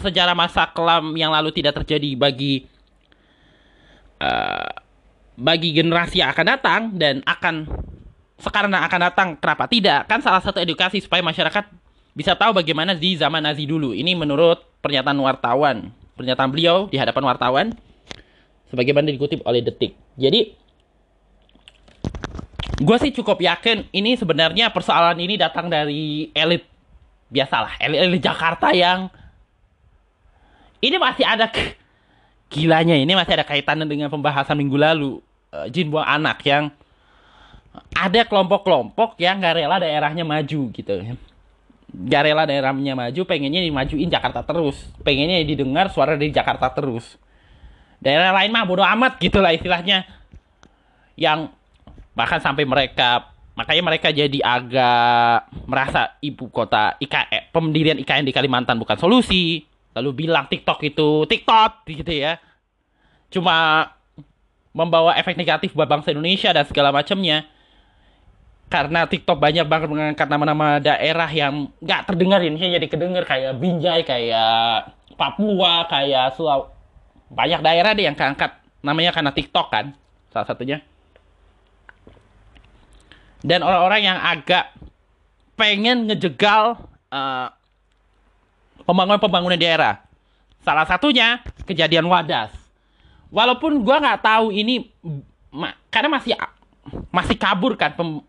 sejarah 0.00 0.32
masa 0.32 0.64
kelam 0.72 1.12
yang 1.12 1.28
lalu 1.28 1.52
tidak 1.52 1.76
terjadi 1.84 2.16
bagi 2.16 2.64
uh, 4.22 4.70
bagi 5.36 5.76
generasi 5.76 6.24
yang 6.24 6.32
akan 6.32 6.46
datang 6.46 6.80
dan 6.96 7.20
akan 7.28 7.68
sekarang 8.40 8.72
akan 8.72 9.00
datang 9.12 9.28
kenapa 9.36 9.68
tidak? 9.68 10.08
Kan 10.08 10.24
salah 10.24 10.40
satu 10.40 10.56
edukasi 10.64 11.04
supaya 11.04 11.20
masyarakat 11.20 11.68
bisa 12.16 12.32
tahu 12.32 12.56
bagaimana 12.56 12.96
di 12.96 13.14
zaman 13.14 13.44
Nazi 13.44 13.68
dulu. 13.68 13.92
Ini 13.92 14.16
menurut 14.16 14.64
pernyataan 14.80 15.20
wartawan 15.20 15.92
pernyataan 16.16 16.48
beliau 16.52 16.88
di 16.88 16.96
hadapan 17.00 17.24
wartawan 17.24 17.66
sebagaimana 18.68 19.08
dikutip 19.08 19.44
oleh 19.44 19.64
Detik. 19.64 19.96
Jadi 20.16 20.56
gue 22.80 22.96
sih 22.96 23.12
cukup 23.12 23.38
yakin 23.44 23.84
ini 23.92 24.16
sebenarnya 24.16 24.72
persoalan 24.72 25.20
ini 25.20 25.36
datang 25.36 25.68
dari 25.68 26.32
elit 26.32 26.64
biasalah 27.28 27.76
elit, 27.76 27.98
elit 28.08 28.22
Jakarta 28.24 28.72
yang 28.72 29.12
ini 30.80 30.96
masih 30.96 31.28
ada 31.28 31.46
gilanya 32.48 32.96
ini 32.96 33.12
masih 33.12 33.36
ada 33.36 33.44
kaitannya 33.44 33.84
dengan 33.84 34.08
pembahasan 34.08 34.56
minggu 34.56 34.80
lalu 34.80 35.20
uh, 35.52 35.68
jin 35.68 35.92
buang 35.92 36.08
anak 36.08 36.40
yang 36.48 36.72
ada 37.94 38.26
kelompok-kelompok 38.26 39.14
yang 39.22 39.38
gak 39.38 39.62
rela 39.62 39.78
daerahnya 39.78 40.26
maju 40.26 40.60
gitu. 40.74 40.94
Gak 41.90 42.22
rela 42.26 42.42
daerahnya 42.46 42.98
maju 42.98 43.20
pengennya 43.22 43.62
dimajuin 43.62 44.10
Jakarta 44.10 44.42
terus. 44.42 44.90
Pengennya 45.06 45.42
didengar 45.46 45.90
suara 45.94 46.18
dari 46.18 46.34
Jakarta 46.34 46.70
terus. 46.74 47.14
Daerah 48.02 48.32
lain 48.34 48.50
mah 48.50 48.64
bodo 48.66 48.82
amat 48.82 49.20
gitu 49.22 49.38
lah 49.38 49.54
istilahnya. 49.54 50.08
Yang 51.14 51.52
bahkan 52.20 52.36
sampai 52.36 52.68
mereka 52.68 53.32
makanya 53.56 53.82
mereka 53.88 54.12
jadi 54.12 54.38
agak 54.44 55.48
merasa 55.64 56.20
ibu 56.20 56.52
kota 56.52 57.00
IKN 57.00 57.48
pendirian 57.48 57.96
IKN 57.96 58.28
di 58.28 58.36
Kalimantan 58.36 58.76
bukan 58.76 59.00
solusi. 59.00 59.64
Lalu 59.96 60.28
bilang 60.28 60.44
TikTok 60.46 60.84
itu 60.84 61.24
TikTok 61.24 61.88
gitu 61.88 62.12
ya. 62.12 62.36
Cuma 63.32 63.88
membawa 64.76 65.16
efek 65.16 65.34
negatif 65.34 65.72
buat 65.72 65.88
bangsa 65.88 66.12
Indonesia 66.12 66.52
dan 66.52 66.68
segala 66.68 66.92
macamnya. 66.92 67.48
Karena 68.70 69.02
TikTok 69.08 69.40
banyak 69.40 69.66
banget 69.66 69.88
mengangkat 69.90 70.28
nama-nama 70.30 70.78
daerah 70.78 71.26
yang 71.26 71.72
nggak 71.82 72.06
terdengar 72.06 72.38
ini 72.44 72.54
jadi 72.54 72.86
kedengar 72.86 73.26
kayak 73.26 73.58
Binjai 73.58 74.06
kayak 74.06 74.94
Papua 75.18 75.90
kayak 75.90 76.38
Sulawesi 76.38 76.70
banyak 77.30 77.60
daerah 77.62 77.94
deh 77.94 78.04
yang 78.04 78.18
keangkat 78.18 78.58
namanya 78.82 79.14
karena 79.14 79.30
TikTok 79.30 79.70
kan 79.70 79.94
salah 80.34 80.46
satunya 80.50 80.82
dan 83.40 83.64
orang-orang 83.64 84.00
yang 84.04 84.18
agak 84.20 84.72
pengen 85.56 86.08
ngejegal 86.08 86.80
uh, 87.12 87.48
pembangunan-pembangunan 88.84 89.60
daerah. 89.60 90.00
Salah 90.60 90.84
satunya 90.84 91.40
kejadian 91.64 92.08
Wadas. 92.08 92.52
Walaupun 93.32 93.80
gue 93.80 93.96
nggak 93.96 94.20
tahu 94.24 94.52
ini 94.52 94.90
ma 95.54 95.72
karena 95.88 96.20
masih 96.20 96.34
masih 97.12 97.36
kabur 97.38 97.76
kan 97.76 97.96
pem, 97.96 98.20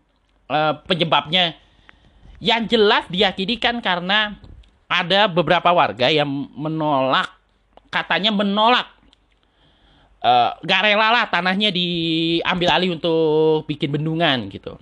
uh, 0.48 0.74
penyebabnya. 0.84 1.56
Yang 2.42 2.74
jelas 2.74 3.06
diyakini 3.06 3.54
kan 3.54 3.78
karena 3.78 4.34
ada 4.90 5.30
beberapa 5.30 5.70
warga 5.70 6.10
yang 6.10 6.26
menolak 6.58 7.30
katanya 7.92 8.34
menolak 8.34 8.90
uh, 10.24 10.56
gak 10.64 10.82
rela 10.86 11.08
lah 11.12 11.24
tanahnya 11.28 11.70
diambil 11.70 12.68
alih 12.72 12.96
untuk 12.96 13.66
bikin 13.68 13.94
bendungan 13.94 14.48
gitu. 14.48 14.78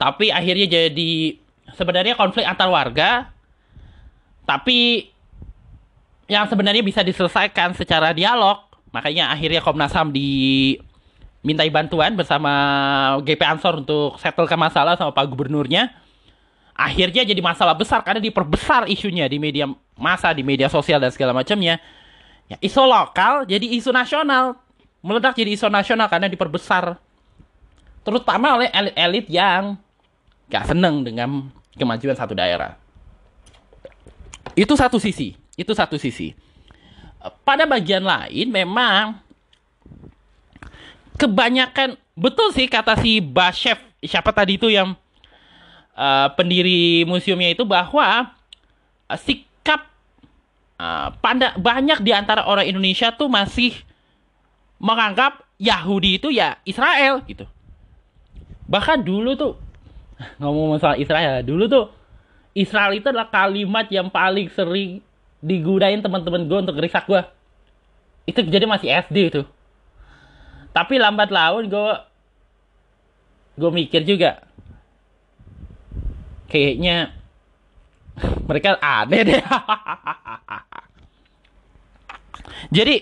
Tapi 0.00 0.32
akhirnya 0.32 0.88
jadi 0.88 1.36
sebenarnya 1.76 2.16
konflik 2.16 2.48
antar 2.48 2.72
warga. 2.72 3.28
Tapi 4.48 5.12
yang 6.24 6.48
sebenarnya 6.48 6.80
bisa 6.80 7.04
diselesaikan 7.04 7.76
secara 7.76 8.16
dialog. 8.16 8.64
Makanya 8.96 9.28
akhirnya 9.28 9.60
Komnas 9.60 9.92
HAM 9.92 10.08
dimintai 10.08 11.68
bantuan 11.68 12.16
bersama 12.16 12.50
GP 13.20 13.44
Ansor 13.44 13.84
untuk 13.84 14.16
settlekan 14.16 14.56
masalah 14.56 14.96
sama 14.96 15.12
Pak 15.12 15.28
Gubernurnya. 15.28 15.92
Akhirnya 16.72 17.28
jadi 17.28 17.44
masalah 17.44 17.76
besar 17.76 18.00
karena 18.00 18.24
diperbesar 18.24 18.88
isunya 18.88 19.28
di 19.28 19.36
media 19.36 19.68
masa, 20.00 20.32
di 20.32 20.40
media 20.40 20.72
sosial 20.72 20.96
dan 20.96 21.12
segala 21.12 21.36
macamnya. 21.36 21.76
Ya, 22.48 22.56
isu 22.64 22.88
lokal 22.88 23.44
jadi 23.44 23.68
isu 23.76 23.92
nasional. 23.92 24.56
Meledak 25.04 25.36
jadi 25.36 25.52
isu 25.52 25.68
nasional 25.68 26.08
karena 26.08 26.24
diperbesar. 26.24 26.96
Terutama 28.00 28.56
oleh 28.56 28.72
elit-elit 28.72 29.28
yang 29.28 29.76
gak 30.50 30.66
seneng 30.66 31.06
dengan 31.06 31.48
kemajuan 31.78 32.18
satu 32.18 32.34
daerah. 32.34 32.74
Itu 34.58 34.74
satu 34.74 34.98
sisi, 34.98 35.38
itu 35.54 35.72
satu 35.72 35.94
sisi. 35.96 36.34
Pada 37.46 37.64
bagian 37.64 38.02
lain 38.02 38.50
memang 38.50 39.22
kebanyakan 41.20 41.94
betul 42.16 42.50
sih 42.50 42.66
kata 42.66 42.96
si 42.98 43.20
Basyef 43.20 43.76
siapa 44.00 44.32
tadi 44.32 44.56
itu 44.56 44.72
yang 44.72 44.96
uh, 45.92 46.28
pendiri 46.32 47.04
museumnya 47.04 47.52
itu 47.52 47.68
bahwa 47.68 48.32
uh, 49.04 49.18
sikap 49.20 49.84
uh, 50.80 51.12
pada 51.20 51.52
banyak 51.60 52.00
di 52.00 52.16
antara 52.16 52.48
orang 52.48 52.64
Indonesia 52.64 53.12
tuh 53.12 53.28
masih 53.28 53.76
menganggap 54.80 55.44
Yahudi 55.60 56.16
itu 56.16 56.32
ya 56.32 56.56
Israel 56.64 57.20
gitu. 57.28 57.44
Bahkan 58.64 59.04
dulu 59.04 59.36
tuh 59.36 59.52
ngomong 60.40 60.76
masalah 60.76 60.96
Israel 61.00 61.40
dulu 61.44 61.64
tuh 61.66 61.86
Israel 62.52 62.92
itu 62.92 63.08
adalah 63.08 63.30
kalimat 63.30 63.86
yang 63.88 64.10
paling 64.10 64.50
sering 64.52 65.00
digunain 65.40 66.02
teman-teman 66.02 66.44
gue 66.44 66.58
untuk 66.68 66.76
ngerisak 66.76 67.08
gue 67.08 67.22
itu 68.28 68.40
jadi 68.44 68.68
masih 68.68 68.92
SD 69.10 69.16
itu 69.32 69.42
tapi 70.76 71.00
lambat 71.00 71.32
laun 71.32 71.66
gue 71.66 71.90
gue 73.56 73.70
mikir 73.72 74.04
juga 74.04 74.44
kayaknya 76.50 77.14
mereka 78.48 78.76
aneh 78.82 79.22
deh. 79.24 79.40
Jadi 82.76 82.96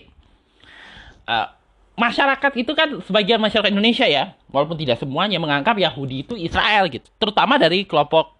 uh, 1.27 1.49
masyarakat 1.99 2.53
itu 2.55 2.73
kan 2.79 3.03
sebagian 3.03 3.43
masyarakat 3.43 3.75
Indonesia 3.75 4.07
ya, 4.07 4.39
walaupun 4.55 4.79
tidak 4.79 5.03
semuanya 5.03 5.43
menganggap 5.43 5.75
Yahudi 5.75 6.23
itu 6.23 6.39
Israel 6.39 6.87
gitu. 6.87 7.05
Terutama 7.19 7.59
dari 7.59 7.83
kelompok 7.83 8.39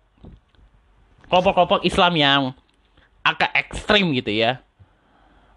kelompok-kelompok 1.27 1.83
Islam 1.83 2.15
yang 2.15 2.41
agak 3.27 3.51
ekstrim 3.53 4.15
gitu 4.15 4.31
ya. 4.31 4.63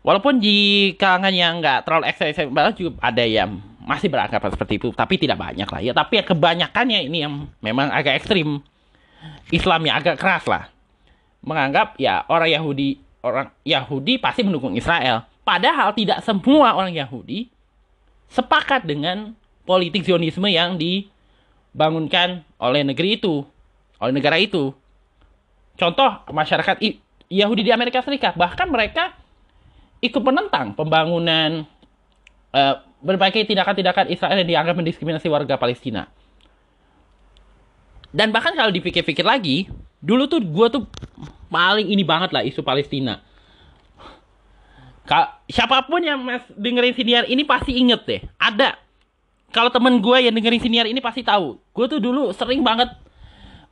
Walaupun 0.02 0.42
di 0.42 0.92
kalangan 0.98 1.30
yang 1.30 1.62
nggak 1.62 1.86
terlalu 1.86 2.10
ekstrim, 2.10 2.50
juga 2.74 2.98
ada 3.06 3.22
yang 3.22 3.62
masih 3.86 4.10
beranggapan 4.10 4.50
seperti 4.50 4.82
itu, 4.82 4.90
tapi 4.98 5.22
tidak 5.22 5.38
banyak 5.38 5.70
lah 5.70 5.82
ya. 5.82 5.94
Tapi 5.94 6.18
ya 6.18 6.24
kebanyakannya 6.26 7.06
ini 7.06 7.18
yang 7.22 7.46
memang 7.62 7.94
agak 7.94 8.18
ekstrim, 8.18 8.66
Islam 9.54 9.86
yang 9.86 10.02
agak 10.02 10.18
keras 10.18 10.50
lah, 10.50 10.74
menganggap 11.46 12.02
ya 12.02 12.26
orang 12.26 12.50
Yahudi 12.50 12.98
orang 13.22 13.54
Yahudi 13.62 14.18
pasti 14.18 14.42
mendukung 14.42 14.74
Israel. 14.74 15.30
Padahal 15.46 15.94
tidak 15.94 16.26
semua 16.26 16.74
orang 16.74 16.98
Yahudi 16.98 17.61
sepakat 18.32 18.88
dengan 18.88 19.36
politik 19.68 20.08
Zionisme 20.08 20.48
yang 20.48 20.80
dibangunkan 20.80 22.48
oleh 22.58 22.82
negeri 22.88 23.20
itu, 23.20 23.44
oleh 24.00 24.14
negara 24.16 24.40
itu. 24.40 24.72
Contoh 25.76 26.24
masyarakat 26.32 26.80
Yahudi 27.28 27.68
di 27.68 27.72
Amerika 27.76 28.00
Serikat, 28.00 28.36
bahkan 28.40 28.72
mereka 28.72 29.16
ikut 30.02 30.24
menentang 30.24 30.74
pembangunan 30.74 31.68
uh, 32.56 32.76
berbagai 33.04 33.46
tindakan-tindakan 33.46 34.10
Israel 34.10 34.40
yang 34.42 34.50
dianggap 34.50 34.76
mendiskriminasi 34.80 35.28
warga 35.28 35.60
Palestina. 35.60 36.08
Dan 38.12 38.36
bahkan 38.36 38.52
kalau 38.52 38.72
dipikir-pikir 38.76 39.24
lagi, 39.24 39.72
dulu 40.04 40.28
tuh 40.28 40.44
gue 40.44 40.68
tuh 40.68 40.84
paling 41.48 41.88
ini 41.88 42.04
banget 42.04 42.36
lah 42.36 42.44
isu 42.44 42.64
Palestina 42.64 43.24
Ka 45.06 45.42
siapa 45.50 45.86
pun 45.90 46.02
yang 46.02 46.22
mas 46.22 46.46
dengerin 46.54 46.94
siniar 46.94 47.24
ini 47.26 47.42
pasti 47.44 47.76
inget 47.78 48.02
deh. 48.06 48.22
Ada. 48.38 48.78
Kalau 49.52 49.68
temen 49.68 50.00
gue 50.00 50.18
yang 50.24 50.32
dengerin 50.32 50.62
siniar 50.62 50.86
ini 50.88 51.04
pasti 51.04 51.26
tahu. 51.26 51.60
Gue 51.76 51.86
tuh 51.92 52.00
dulu 52.00 52.32
sering 52.32 52.64
banget 52.64 52.88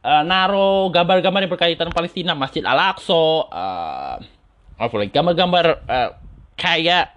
uh, 0.04 0.24
naro 0.28 0.92
gambar-gambar 0.92 1.48
yang 1.48 1.52
berkaitan 1.52 1.89
Palestina, 1.96 2.36
Masjid 2.36 2.63
Al-Aqsa, 2.65 3.26
uh, 3.48 4.18
lagi 4.80 5.12
gambar-gambar 5.12 5.65
uh, 5.88 6.10
kayak 6.60 7.15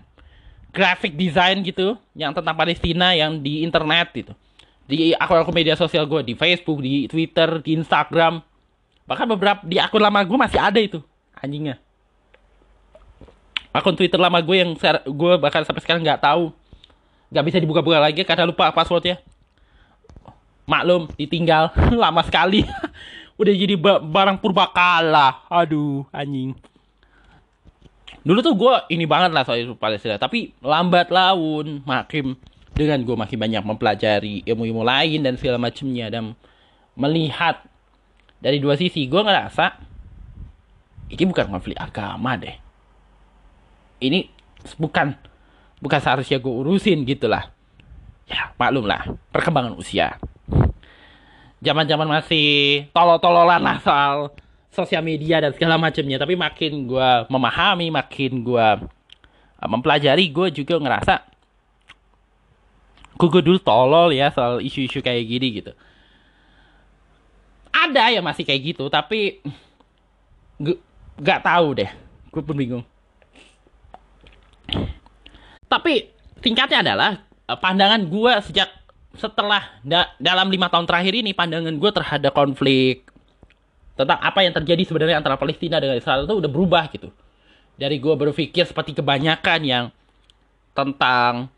graphic 0.72 1.14
design 1.14 1.60
gitu 1.62 1.98
yang 2.16 2.32
tentang 2.32 2.56
Palestina 2.56 3.12
yang 3.12 3.38
di 3.38 3.62
internet 3.62 4.10
gitu 4.16 4.32
di 4.88 5.14
akun-akun 5.14 5.54
media 5.54 5.78
sosial 5.78 6.04
gue 6.10 6.26
di 6.26 6.34
Facebook, 6.34 6.82
di 6.82 7.06
Twitter, 7.06 7.62
di 7.62 7.78
Instagram 7.78 8.42
bahkan 9.06 9.26
beberapa 9.26 9.60
di 9.66 9.82
akun 9.82 9.98
lama 9.98 10.22
gue 10.22 10.38
masih 10.38 10.58
ada 10.62 10.78
itu 10.78 11.02
anjingnya 11.34 11.78
akun 13.72 13.96
Twitter 13.96 14.20
lama 14.20 14.38
gue 14.44 14.56
yang 14.60 14.70
gue 15.08 15.32
bahkan 15.40 15.64
sampai 15.64 15.80
sekarang 15.82 16.04
nggak 16.04 16.22
tahu. 16.22 16.52
Nggak 17.32 17.44
bisa 17.48 17.58
dibuka-buka 17.58 17.98
lagi 17.98 18.20
karena 18.22 18.44
lupa 18.44 18.68
passwordnya. 18.70 19.18
Maklum 20.68 21.08
ditinggal 21.16 21.72
lama 22.04 22.20
sekali. 22.22 22.62
Udah 23.40 23.52
jadi 23.56 23.74
barang 23.80 24.38
purbakala 24.38 25.48
aduh 25.48 26.04
anjing. 26.12 26.52
Dulu 28.22 28.38
tuh 28.38 28.54
gue 28.54 28.74
ini 28.94 29.02
banget 29.08 29.34
lah 29.34 29.42
soal 29.42 29.74
Palestina 29.74 30.14
tapi 30.14 30.54
lambat 30.62 31.10
laun 31.10 31.82
makin 31.82 32.38
dengan 32.70 33.02
gue 33.02 33.16
makin 33.18 33.34
banyak 33.40 33.62
mempelajari 33.66 34.46
ilmu-ilmu 34.46 34.86
lain 34.86 35.26
dan 35.26 35.34
segala 35.34 35.58
macamnya 35.58 36.06
dan 36.12 36.36
melihat 36.94 37.64
dari 38.38 38.62
dua 38.62 38.78
sisi. 38.78 39.08
Gue 39.10 39.24
ngerasa 39.24 39.74
ini 41.10 41.24
bukan 41.26 41.50
konflik 41.50 41.74
agama 41.80 42.36
deh 42.38 42.71
ini 44.02 44.26
bukan 44.76 45.14
bukan 45.78 45.98
seharusnya 46.02 46.42
gue 46.42 46.50
urusin 46.50 47.06
gitulah. 47.06 47.50
Ya 48.26 48.50
maklum 48.58 48.86
lah 48.86 49.06
perkembangan 49.30 49.78
usia. 49.78 50.18
Zaman 51.62 51.86
zaman 51.86 52.10
masih 52.10 52.90
tolol-tololan 52.90 53.62
lah 53.62 53.78
soal 53.78 54.34
sosial 54.74 55.04
media 55.04 55.38
dan 55.38 55.54
segala 55.54 55.78
macamnya 55.78 56.18
tapi 56.18 56.34
makin 56.34 56.90
gue 56.90 57.10
memahami 57.28 57.92
makin 57.92 58.42
gue 58.42 58.68
uh, 59.60 59.68
mempelajari 59.68 60.32
gue 60.32 60.48
juga 60.50 60.80
ngerasa 60.80 61.22
gue 63.20 63.42
dulu 63.44 63.60
tolol 63.62 64.10
ya 64.10 64.34
soal 64.34 64.58
isu-isu 64.58 64.98
kayak 64.98 65.22
gini 65.28 65.62
gitu. 65.62 65.72
Ada 67.70 68.10
ya 68.10 68.20
masih 68.24 68.42
kayak 68.42 68.74
gitu 68.74 68.90
tapi 68.90 69.38
gue 70.58 70.76
gak 71.20 71.46
tahu 71.46 71.78
deh 71.78 71.90
gue 72.32 72.42
pun 72.42 72.56
bingung 72.56 72.84
tapi 75.72 76.12
tingkatnya 76.44 76.84
adalah 76.84 77.24
uh, 77.48 77.56
pandangan 77.56 78.04
gue 78.04 78.32
sejak 78.52 78.68
setelah 79.16 79.80
da 79.80 80.12
dalam 80.20 80.52
lima 80.52 80.68
tahun 80.68 80.84
terakhir 80.84 81.16
ini 81.16 81.32
pandangan 81.32 81.72
gue 81.72 81.90
terhadap 81.96 82.32
konflik 82.36 83.08
tentang 83.96 84.20
apa 84.20 84.44
yang 84.44 84.52
terjadi 84.52 84.84
sebenarnya 84.84 85.20
antara 85.20 85.40
Palestina 85.40 85.80
dengan 85.80 85.96
Israel 85.96 86.28
itu 86.28 86.34
udah 86.36 86.50
berubah 86.52 86.84
gitu. 86.92 87.08
Dari 87.76 87.96
gue 87.96 88.14
berpikir 88.16 88.68
seperti 88.68 88.96
kebanyakan 88.96 89.60
yang 89.64 89.84
tentang 90.72 91.52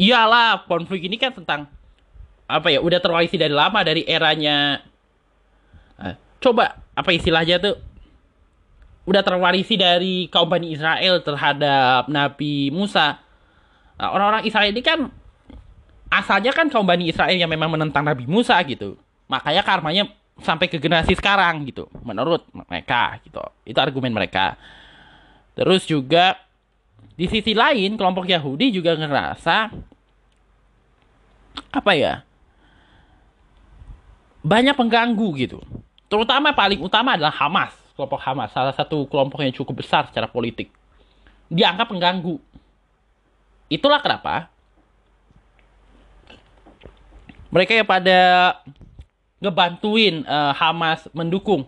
iyalah 0.00 0.64
konflik 0.64 1.04
ini 1.04 1.20
kan 1.20 1.32
tentang 1.36 1.68
apa 2.48 2.72
ya 2.72 2.80
udah 2.80 2.98
terwarisi 2.98 3.36
dari 3.36 3.52
lama 3.52 3.84
dari 3.84 4.02
eranya 4.08 4.80
nah, 6.00 6.16
coba 6.40 6.80
apa 6.96 7.10
istilahnya 7.12 7.60
tuh 7.60 7.76
udah 9.10 9.26
terwarisi 9.26 9.74
dari 9.74 10.30
kaum 10.30 10.46
Bani 10.46 10.70
Israel 10.70 11.18
terhadap 11.18 12.06
Nabi 12.06 12.70
Musa. 12.70 13.18
Nah, 13.98 14.14
orang-orang 14.14 14.46
Israel 14.46 14.70
ini 14.70 14.86
kan 14.86 15.10
asalnya 16.06 16.54
kan 16.54 16.70
kaum 16.70 16.86
Bani 16.86 17.10
Israel 17.10 17.34
yang 17.34 17.50
memang 17.50 17.74
menentang 17.74 18.06
Nabi 18.06 18.30
Musa 18.30 18.54
gitu. 18.62 18.94
Makanya 19.26 19.66
karmanya 19.66 20.06
sampai 20.38 20.70
ke 20.70 20.78
generasi 20.78 21.18
sekarang 21.18 21.66
gitu 21.66 21.90
menurut 22.06 22.46
mereka 22.54 23.18
gitu. 23.26 23.42
Itu 23.66 23.82
argumen 23.82 24.14
mereka. 24.14 24.54
Terus 25.58 25.90
juga 25.90 26.38
di 27.18 27.26
sisi 27.26 27.50
lain 27.50 27.98
kelompok 27.98 28.30
Yahudi 28.30 28.70
juga 28.70 28.94
ngerasa 28.94 29.74
apa 31.74 31.92
ya 31.98 32.22
banyak 34.46 34.78
pengganggu 34.78 35.28
gitu. 35.34 35.58
Terutama 36.06 36.54
paling 36.54 36.78
utama 36.78 37.18
adalah 37.18 37.34
Hamas 37.34 37.79
kelompok 38.00 38.20
Hamas 38.24 38.48
salah 38.56 38.72
satu 38.72 39.04
kelompok 39.04 39.44
yang 39.44 39.52
cukup 39.52 39.84
besar 39.84 40.08
secara 40.08 40.24
politik 40.24 40.72
dianggap 41.52 41.92
pengganggu 41.92 42.40
itulah 43.68 44.00
kenapa 44.00 44.48
mereka 47.52 47.76
yang 47.76 47.84
pada 47.84 48.18
ngebantuin 49.42 50.22
uh, 50.24 50.54
Hamas 50.54 51.04
mendukung 51.10 51.66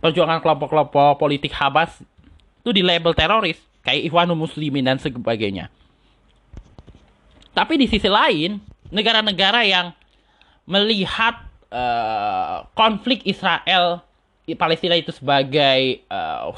perjuangan 0.00 0.40
kelompok-kelompok 0.40 1.20
politik 1.20 1.52
Hamas 1.52 1.92
itu 2.64 2.70
di 2.72 2.82
label 2.82 3.12
teroris 3.12 3.60
kayak 3.84 4.08
Ikhwanul 4.08 4.44
Muslimin 4.48 4.84
dan 4.84 4.98
sebagainya. 5.00 5.72
Tapi 7.52 7.74
di 7.80 7.90
sisi 7.90 8.06
lain, 8.06 8.62
negara-negara 8.92 9.66
yang 9.66 9.90
melihat 10.68 11.42
uh, 11.72 12.68
konflik 12.76 13.24
Israel 13.26 14.04
Palestina 14.54 14.96
itu 14.96 15.12
sebagai 15.12 16.04
uh, 16.08 16.52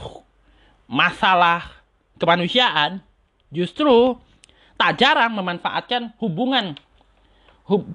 masalah 0.91 1.81
kemanusiaan, 2.21 3.01
justru 3.49 4.19
tak 4.77 5.01
jarang 5.01 5.33
memanfaatkan 5.35 6.15
hubungan 6.19 6.77
hub, 7.71 7.87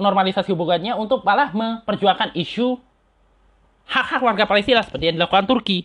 normalisasi 0.00 0.50
hubungannya 0.52 0.96
untuk 0.96 1.20
malah 1.22 1.52
memperjuangkan 1.52 2.32
isu 2.32 2.80
hak-hak 3.90 4.22
warga 4.24 4.48
Palestina 4.48 4.80
seperti 4.80 5.12
yang 5.12 5.16
dilakukan 5.20 5.44
Turki. 5.44 5.84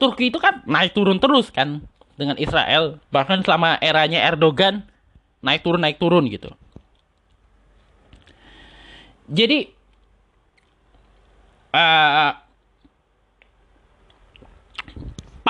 Turki 0.00 0.32
itu 0.32 0.40
kan 0.40 0.64
naik 0.64 0.96
turun 0.96 1.20
terus 1.20 1.52
kan 1.52 1.84
dengan 2.16 2.40
Israel 2.40 2.96
bahkan 3.12 3.44
selama 3.44 3.76
eranya 3.84 4.24
Erdogan 4.24 4.88
naik 5.44 5.60
turun 5.60 5.80
naik 5.84 6.00
turun 6.00 6.24
gitu. 6.32 6.48
Jadi 9.30 9.68
uh, 11.76 12.32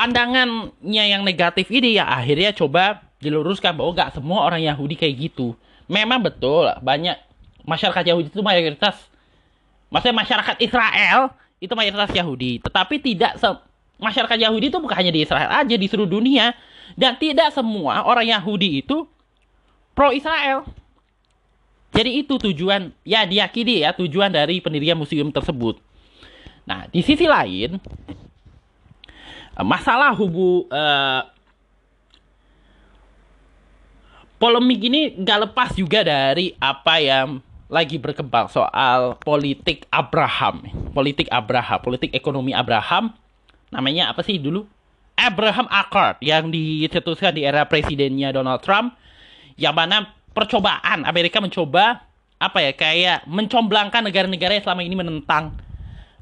pandangannya 0.00 1.04
yang 1.12 1.20
negatif 1.28 1.68
ini 1.68 2.00
ya 2.00 2.08
akhirnya 2.08 2.56
coba 2.56 3.04
diluruskan 3.20 3.76
bahwa 3.76 3.92
gak 3.92 4.16
semua 4.16 4.48
orang 4.48 4.64
Yahudi 4.64 4.96
kayak 4.96 5.28
gitu. 5.28 5.52
Memang 5.92 6.24
betul 6.24 6.72
banyak 6.80 7.20
masyarakat 7.68 8.08
Yahudi 8.08 8.32
itu 8.32 8.40
mayoritas 8.40 8.96
maksudnya 9.92 10.16
masyarakat 10.24 10.56
Israel 10.64 11.36
itu 11.60 11.68
mayoritas 11.76 12.16
Yahudi. 12.16 12.64
Tetapi 12.64 12.96
tidak 13.04 13.36
se 13.36 13.48
masyarakat 14.00 14.40
Yahudi 14.40 14.72
itu 14.72 14.80
bukan 14.80 14.96
hanya 14.96 15.12
di 15.12 15.20
Israel 15.28 15.52
aja 15.52 15.76
di 15.76 15.84
seluruh 15.84 16.08
dunia. 16.08 16.56
Dan 16.96 17.20
tidak 17.20 17.52
semua 17.52 18.02
orang 18.08 18.24
Yahudi 18.24 18.80
itu 18.80 19.04
pro 19.92 20.16
Israel 20.16 20.64
jadi 21.92 22.24
itu 22.24 22.40
tujuan 22.40 22.94
ya 23.04 23.28
diyakini 23.28 23.84
ya 23.84 23.92
tujuan 23.92 24.32
dari 24.32 24.62
pendirian 24.62 24.96
museum 24.96 25.28
tersebut. 25.28 25.76
Nah 26.64 26.88
di 26.88 27.04
sisi 27.04 27.28
lain 27.28 27.76
masalah 29.62 30.12
hubu 30.14 30.66
uh, 30.68 31.22
polemik 34.40 34.80
ini 34.88 35.14
nggak 35.20 35.52
lepas 35.52 35.70
juga 35.76 36.00
dari 36.00 36.56
apa 36.56 36.96
yang 36.98 37.44
lagi 37.70 38.02
berkembang 38.02 38.50
soal 38.50 39.14
politik 39.22 39.86
Abraham, 39.94 40.66
politik 40.90 41.30
Abraham, 41.30 41.78
politik 41.78 42.10
ekonomi 42.10 42.50
Abraham. 42.50 43.14
Namanya 43.70 44.10
apa 44.10 44.26
sih 44.26 44.42
dulu? 44.42 44.66
Abraham 45.14 45.70
Accord 45.70 46.18
yang 46.24 46.50
dicetuskan 46.50 47.36
di 47.36 47.46
era 47.46 47.62
presidennya 47.68 48.34
Donald 48.34 48.64
Trump, 48.66 48.98
yang 49.54 49.76
mana 49.76 50.10
percobaan 50.34 51.06
Amerika 51.06 51.38
mencoba 51.38 52.02
apa 52.40 52.58
ya 52.64 52.72
kayak 52.72 53.28
mencomblangkan 53.28 54.00
negara-negara 54.08 54.56
yang 54.58 54.64
selama 54.64 54.82
ini 54.82 54.96
menentang 54.96 55.52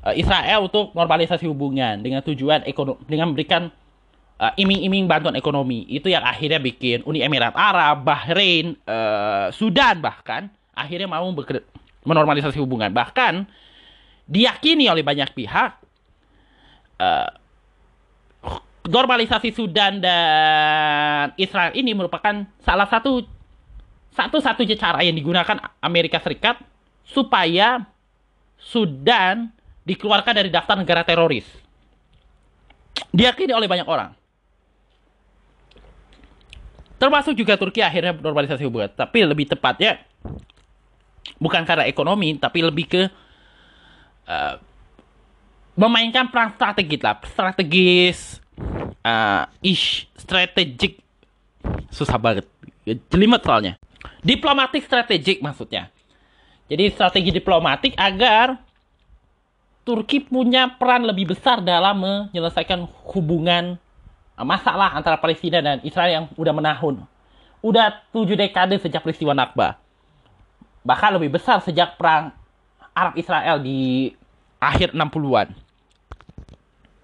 uh, 0.05 0.15
Israel 0.15 0.69
untuk 0.69 0.95
normalisasi 0.95 1.47
hubungan 1.49 2.03
dengan 2.03 2.23
tujuan 2.23 2.63
ekonomi 2.67 3.01
dengan 3.07 3.33
memberikan 3.33 3.63
uh, 4.39 4.53
iming-iming 4.55 5.11
bantuan 5.11 5.35
ekonomi 5.35 5.87
itu 5.91 6.11
yang 6.11 6.23
akhirnya 6.23 6.63
bikin 6.63 7.03
Uni 7.05 7.23
Emirat 7.23 7.55
Arab, 7.55 8.07
Bahrain, 8.07 8.79
uh, 8.87 9.51
Sudan 9.51 9.99
bahkan 9.99 10.51
akhirnya 10.75 11.11
mau 11.11 11.27
menormalisasi 12.07 12.57
hubungan. 12.63 12.95
Bahkan 12.95 13.45
diyakini 14.29 14.87
oleh 14.87 15.03
banyak 15.03 15.35
pihak 15.35 15.71
uh, 17.03 17.29
normalisasi 18.89 19.53
Sudan 19.53 20.01
dan 20.01 21.35
Israel 21.37 21.77
ini 21.77 21.93
merupakan 21.93 22.47
salah 22.65 22.89
satu 22.89 23.21
satu-satunya 24.17 24.75
cara 24.75 25.05
yang 25.05 25.15
digunakan 25.15 25.61
Amerika 25.79 26.19
Serikat 26.19 26.59
supaya 27.07 27.87
Sudan 28.59 29.55
dikeluarkan 29.89 30.37
dari 30.37 30.53
daftar 30.53 30.77
negara 30.77 31.01
teroris. 31.03 31.49
Diyakini 33.09 33.57
oleh 33.57 33.65
banyak 33.65 33.89
orang. 33.89 34.13
Termasuk 37.01 37.33
juga 37.33 37.57
Turki 37.57 37.81
akhirnya 37.81 38.13
normalisasi 38.13 38.67
hubungan. 38.69 38.93
Tapi 38.93 39.25
lebih 39.25 39.49
tepatnya 39.49 40.03
bukan 41.41 41.65
karena 41.65 41.89
ekonomi, 41.89 42.37
tapi 42.37 42.61
lebih 42.61 42.85
ke 42.91 43.03
uh, 44.29 44.55
memainkan 45.79 46.27
perang 46.29 46.53
strategis 46.59 47.01
lah, 47.01 47.17
strategis 47.23 48.19
uh, 49.07 49.47
ish 49.63 50.11
strategik 50.19 50.99
susah 51.95 52.19
banget 52.19 52.45
jelimet 53.15 53.39
soalnya 53.47 53.79
diplomatik 54.27 54.83
strategik 54.83 55.39
maksudnya 55.39 55.87
jadi 56.67 56.91
strategi 56.91 57.31
diplomatik 57.31 57.95
agar 57.95 58.59
Turki 59.89 60.21
punya 60.21 60.77
peran 60.77 61.09
lebih 61.09 61.33
besar 61.33 61.65
dalam 61.65 62.05
menyelesaikan 62.05 62.85
hubungan 63.09 63.81
uh, 64.37 64.45
masalah 64.45 64.93
antara 64.93 65.17
Palestina 65.17 65.65
dan 65.65 65.81
Israel 65.81 66.13
yang 66.13 66.25
udah 66.37 66.53
menahun. 66.53 67.01
Udah 67.65 68.05
tujuh 68.13 68.37
dekade 68.37 68.77
sejak 68.77 69.01
peristiwa 69.01 69.33
Nakba. 69.33 69.81
Bahkan 70.85 71.17
lebih 71.17 71.41
besar 71.41 71.65
sejak 71.65 71.97
perang 71.97 72.37
Arab 72.93 73.17
Israel 73.17 73.65
di 73.65 74.13
akhir 74.61 74.93
60-an. 74.93 75.57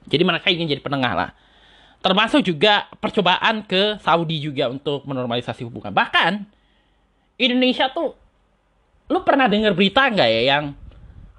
Jadi 0.04 0.20
mereka 0.20 0.52
ingin 0.52 0.68
jadi 0.68 0.84
penengah 0.84 1.16
lah. 1.16 1.30
Termasuk 2.04 2.44
juga 2.44 2.84
percobaan 3.00 3.64
ke 3.64 3.96
Saudi 4.04 4.44
juga 4.44 4.68
untuk 4.68 5.08
menormalisasi 5.08 5.64
hubungan. 5.64 5.88
Bahkan 5.88 6.44
Indonesia 7.40 7.88
tuh, 7.88 8.12
lu 9.08 9.24
pernah 9.24 9.48
dengar 9.48 9.72
berita 9.72 10.04
nggak 10.04 10.28
ya 10.28 10.42
yang 10.52 10.83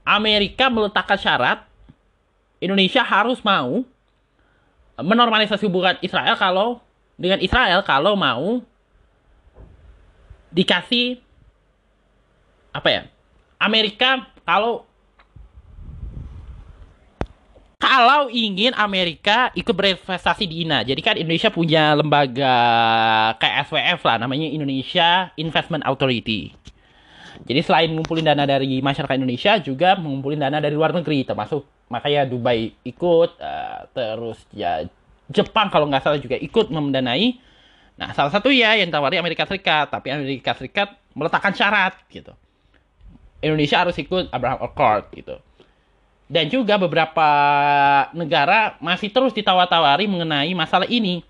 Amerika 0.05 0.69
meletakkan 0.69 1.17
syarat 1.17 1.65
Indonesia 2.61 3.01
harus 3.01 3.41
mau 3.41 3.83
menormalisasi 4.95 5.65
hubungan 5.67 5.99
Israel 5.99 6.39
kalau 6.39 6.79
dengan 7.19 7.41
Israel 7.43 7.83
kalau 7.83 8.15
mau 8.15 8.63
dikasih 10.55 11.19
apa 12.71 12.87
ya 12.87 13.01
Amerika 13.59 14.23
kalau 14.47 14.87
kalau 17.75 18.31
ingin 18.33 18.73
Amerika 18.73 19.53
ikut 19.53 19.75
berinvestasi 19.75 20.49
di 20.49 20.65
INA. 20.65 20.81
Jadi 20.81 21.01
kan 21.05 21.15
Indonesia 21.21 21.53
punya 21.53 21.93
lembaga 21.93 22.55
kayak 23.37 23.69
SWF 23.69 23.99
lah 24.01 24.17
namanya 24.25 24.47
Indonesia 24.49 25.29
Investment 25.37 25.85
Authority. 25.85 26.64
Jadi 27.45 27.62
selain 27.62 27.93
ngumpulin 27.93 28.25
dana 28.25 28.43
dari 28.49 28.81
masyarakat 28.81 29.21
Indonesia 29.21 29.62
juga 29.62 29.93
mengumpulin 30.01 30.41
dana 30.41 30.58
dari 30.58 30.73
luar 30.73 30.97
negeri 30.97 31.21
termasuk 31.29 31.62
makanya 31.93 32.25
Dubai 32.25 32.73
ikut 32.81 33.38
uh, 33.38 33.86
terus 33.93 34.41
ya 34.49 34.81
Jepang 35.29 35.69
kalau 35.69 35.86
nggak 35.86 36.01
salah 36.01 36.17
juga 36.17 36.38
ikut 36.38 36.73
mendanai. 36.73 37.38
Nah 38.01 38.12
salah 38.17 38.34
satu 38.34 38.49
ya 38.49 38.73
yang 38.77 38.89
tawari 38.89 39.21
Amerika 39.21 39.45
Serikat 39.45 39.93
tapi 39.93 40.10
Amerika 40.10 40.58
Serikat 40.58 40.97
meletakkan 41.13 41.53
syarat 41.53 41.93
gitu. 42.10 42.34
Indonesia 43.45 43.77
harus 43.77 43.93
ikut 44.01 44.34
Abraham 44.34 44.65
Accord 44.65 45.13
gitu. 45.13 45.38
Dan 46.25 46.49
juga 46.49 46.81
beberapa 46.81 47.29
negara 48.17 48.73
masih 48.81 49.13
terus 49.13 49.38
ditawar-tawari 49.38 50.10
mengenai 50.10 50.49
masalah 50.58 50.89
ini. 50.89 51.21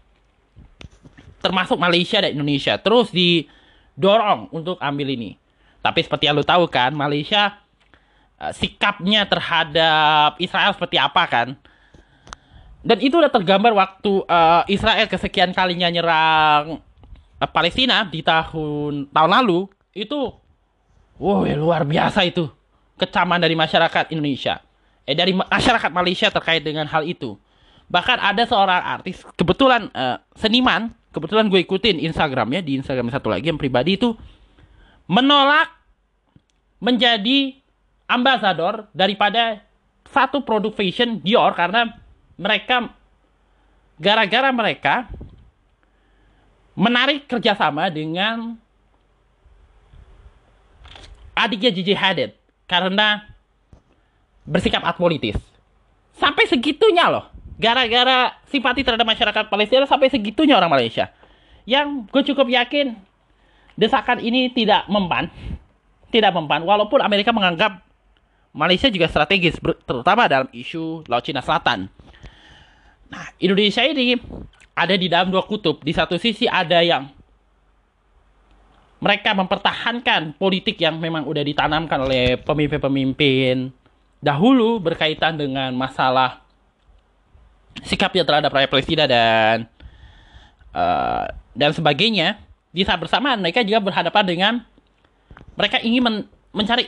Termasuk 1.44 1.76
Malaysia 1.76 2.24
dan 2.24 2.32
Indonesia. 2.32 2.80
Terus 2.80 3.12
didorong 3.12 4.48
untuk 4.56 4.80
ambil 4.80 5.12
ini. 5.12 5.36
Tapi 5.86 6.02
seperti 6.02 6.26
yang 6.26 6.34
lu 6.34 6.42
tahu 6.42 6.66
kan, 6.66 6.90
Malaysia 6.98 7.62
uh, 8.42 8.50
sikapnya 8.50 9.30
terhadap 9.30 10.34
Israel 10.42 10.74
seperti 10.74 10.98
apa 10.98 11.24
kan? 11.30 11.54
Dan 12.82 12.98
itu 13.06 13.22
udah 13.22 13.30
tergambar 13.30 13.70
waktu 13.78 14.26
uh, 14.26 14.66
Israel 14.66 15.06
kesekian 15.06 15.54
kalinya 15.54 15.86
nyerang 15.94 16.82
uh, 17.38 17.50
Palestina 17.54 18.02
di 18.10 18.26
tahun 18.26 19.14
tahun 19.14 19.32
lalu. 19.42 19.70
Itu 19.94 20.34
wow, 21.22 21.46
ya 21.46 21.54
luar 21.54 21.86
biasa 21.86 22.26
itu 22.26 22.50
kecaman 22.98 23.38
dari 23.38 23.54
masyarakat 23.54 24.10
Indonesia. 24.10 24.66
Eh 25.06 25.14
dari 25.14 25.38
masyarakat 25.38 25.94
Malaysia 25.94 26.34
terkait 26.34 26.66
dengan 26.66 26.90
hal 26.90 27.06
itu. 27.06 27.38
Bahkan 27.86 28.18
ada 28.18 28.42
seorang 28.50 28.82
artis, 28.82 29.22
kebetulan 29.38 29.94
uh, 29.94 30.18
seniman, 30.34 30.90
kebetulan 31.14 31.46
gue 31.46 31.62
ikutin 31.62 32.02
Instagramnya 32.02 32.66
di 32.66 32.82
Instagram 32.82 33.14
satu 33.14 33.30
lagi 33.30 33.54
yang 33.54 33.62
pribadi 33.62 34.02
itu 34.02 34.18
menolak 35.06 35.70
menjadi 36.82 37.58
ambasador 38.06 38.90
daripada 38.94 39.62
satu 40.10 40.46
produk 40.46 40.74
fashion 40.74 41.22
Dior 41.22 41.54
karena 41.58 41.98
mereka 42.38 42.94
gara-gara 43.98 44.50
mereka 44.52 45.10
menarik 46.76 47.26
kerjasama 47.26 47.88
dengan 47.88 48.60
adiknya 51.36 51.72
Gigi 51.72 51.96
Hadid 51.96 52.36
karena 52.68 53.24
bersikap 54.46 54.84
apolitis. 54.86 55.40
Sampai 56.16 56.48
segitunya 56.48 57.12
loh. 57.12 57.28
Gara-gara 57.56 58.36
simpati 58.52 58.84
terhadap 58.84 59.08
masyarakat 59.08 59.48
Palestina 59.48 59.88
sampai 59.88 60.12
segitunya 60.12 60.60
orang 60.60 60.72
Malaysia. 60.72 61.12
Yang 61.64 62.08
gue 62.12 62.24
cukup 62.32 62.48
yakin 62.52 63.00
desakan 63.76 64.24
ini 64.24 64.52
tidak 64.52 64.88
mempan 64.88 65.28
tidak 66.12 66.32
mempan 66.32 66.64
walaupun 66.64 67.04
Amerika 67.04 67.36
menganggap 67.36 67.84
Malaysia 68.56 68.88
juga 68.88 69.12
strategis 69.12 69.60
terutama 69.84 70.32
dalam 70.32 70.48
isu 70.56 71.04
Laut 71.12 71.28
Cina 71.28 71.44
Selatan. 71.44 71.92
Nah, 73.12 73.26
Indonesia 73.36 73.84
ini 73.84 74.16
ada 74.72 74.96
di 74.96 75.12
dalam 75.12 75.28
dua 75.28 75.44
kutub. 75.44 75.84
Di 75.84 75.92
satu 75.92 76.16
sisi 76.16 76.48
ada 76.48 76.80
yang 76.80 77.12
mereka 79.04 79.36
mempertahankan 79.36 80.40
politik 80.40 80.80
yang 80.80 80.96
memang 81.04 81.28
udah 81.28 81.44
ditanamkan 81.44 82.00
oleh 82.08 82.40
pemimpin-pemimpin 82.40 83.76
dahulu 84.24 84.80
berkaitan 84.80 85.36
dengan 85.36 85.76
masalah 85.76 86.42
sikapnya 87.84 88.24
terhadap 88.24 88.56
rakyat 88.56 88.72
Palestina 88.72 89.04
dan 89.04 89.68
uh, 90.72 91.28
dan 91.52 91.76
sebagainya. 91.76 92.40
Di 92.76 92.84
saat 92.84 93.00
bersamaan 93.00 93.40
mereka 93.40 93.64
juga 93.64 93.80
berhadapan 93.80 94.24
dengan 94.28 94.54
mereka 95.56 95.80
ingin 95.80 96.04
men 96.04 96.16
mencari 96.52 96.84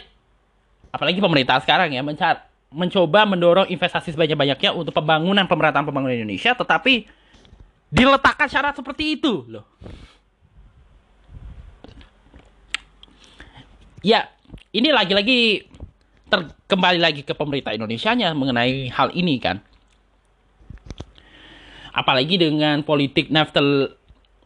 apalagi 0.92 1.24
pemerintah 1.24 1.64
sekarang 1.64 1.96
ya 1.96 2.04
mencari 2.04 2.44
mencoba 2.68 3.24
mendorong 3.24 3.72
investasi 3.72 4.12
sebanyak-banyaknya 4.12 4.76
untuk 4.76 4.92
pembangunan 4.92 5.48
pemerataan 5.48 5.88
pembangunan 5.88 6.20
Indonesia 6.20 6.52
tetapi 6.52 7.08
diletakkan 7.88 8.52
syarat 8.52 8.76
seperti 8.76 9.16
itu 9.16 9.48
loh. 9.48 9.64
Ya, 14.04 14.30
ini 14.76 14.92
lagi-lagi 14.92 15.68
kembali 16.68 17.00
lagi 17.00 17.24
ke 17.24 17.32
pemerintah 17.32 17.72
Indonesia 17.72 18.12
nya 18.14 18.36
mengenai 18.36 18.92
hal 18.92 19.16
ini 19.16 19.40
kan. 19.40 19.64
Apalagi 21.96 22.38
dengan 22.38 22.84
politik 22.86 23.32
Naftali 23.34 23.97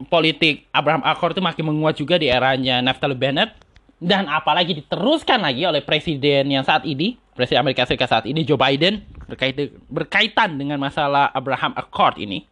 politik 0.07 0.69
Abraham 0.71 1.03
Accord 1.05 1.37
itu 1.37 1.43
makin 1.43 1.65
menguat 1.67 1.97
juga 1.99 2.15
di 2.17 2.31
eranya 2.31 2.79
Naftali 2.79 3.17
Bennett 3.17 3.53
dan 4.01 4.25
apalagi 4.25 4.73
diteruskan 4.81 5.45
lagi 5.45 5.61
oleh 5.61 5.85
presiden 5.85 6.49
yang 6.49 6.65
saat 6.65 6.81
ini, 6.89 7.21
presiden 7.37 7.61
Amerika 7.61 7.85
Serikat 7.85 8.09
saat 8.09 8.25
ini 8.25 8.41
Joe 8.41 8.57
Biden 8.57 9.05
berkaitan 9.29 9.69
berkaitan 9.85 10.49
dengan 10.57 10.81
masalah 10.81 11.29
Abraham 11.31 11.77
Accord 11.77 12.17
ini. 12.17 12.49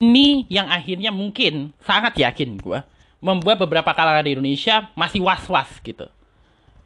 Ini 0.00 0.48
yang 0.50 0.66
akhirnya 0.66 1.14
mungkin 1.14 1.76
sangat 1.84 2.16
yakin 2.16 2.56
gue 2.58 2.80
membuat 3.20 3.60
beberapa 3.60 3.92
kalangan 3.92 4.24
di 4.24 4.32
Indonesia 4.32 4.88
masih 4.96 5.20
was-was 5.20 5.68
gitu 5.84 6.08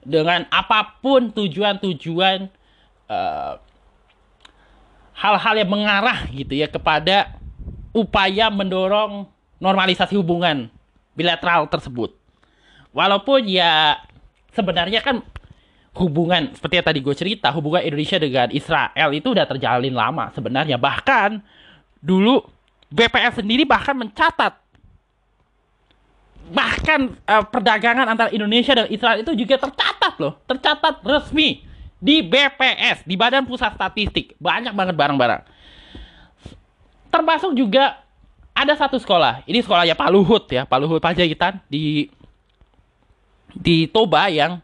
dengan 0.04 0.44
apa 0.52 1.00
pun 1.00 1.32
tujuan-tujuan 1.32 2.52
uh, 3.08 3.56
hal-hal 5.16 5.54
yang 5.56 5.70
mengarah 5.70 6.28
gitu 6.28 6.52
ya 6.58 6.68
kepada 6.68 7.38
upaya 7.96 8.52
mendorong 8.52 9.30
normalisasi 9.64 10.12
hubungan 10.20 10.68
bilateral 11.16 11.64
tersebut. 11.72 12.12
Walaupun 12.92 13.48
ya 13.48 13.96
sebenarnya 14.52 15.00
kan 15.00 15.24
hubungan 15.96 16.52
seperti 16.52 16.74
yang 16.76 16.86
tadi 16.86 17.00
gue 17.00 17.14
cerita 17.16 17.48
hubungan 17.56 17.80
Indonesia 17.80 18.20
dengan 18.20 18.52
Israel 18.52 19.08
itu 19.16 19.32
udah 19.32 19.46
terjalin 19.48 19.96
lama 19.96 20.28
sebenarnya. 20.36 20.76
Bahkan 20.76 21.40
dulu 22.04 22.44
BPS 22.92 23.40
sendiri 23.40 23.64
bahkan 23.64 23.96
mencatat 23.96 24.60
bahkan 26.44 27.16
uh, 27.24 27.40
perdagangan 27.48 28.04
antara 28.04 28.28
Indonesia 28.28 28.76
dan 28.76 28.84
Israel 28.92 29.24
itu 29.24 29.32
juga 29.32 29.56
tercatat 29.56 30.20
loh 30.20 30.36
tercatat 30.44 31.00
resmi 31.00 31.64
di 31.96 32.20
BPS 32.20 33.08
di 33.08 33.16
Badan 33.16 33.48
Pusat 33.48 33.80
Statistik. 33.80 34.36
Banyak 34.36 34.76
banget 34.76 34.92
barang-barang. 34.92 35.40
Termasuk 37.08 37.56
juga 37.56 38.03
ada 38.54 38.72
satu 38.78 38.96
sekolah 38.96 39.42
ini 39.50 39.60
sekolahnya 39.60 39.98
Pak 39.98 40.08
Luhut 40.14 40.46
ya 40.48 40.62
Pak 40.64 40.78
Luhut 40.78 41.02
Panjaitan 41.02 41.58
di 41.66 42.08
di 43.54 43.90
Toba 43.90 44.30
yang 44.30 44.62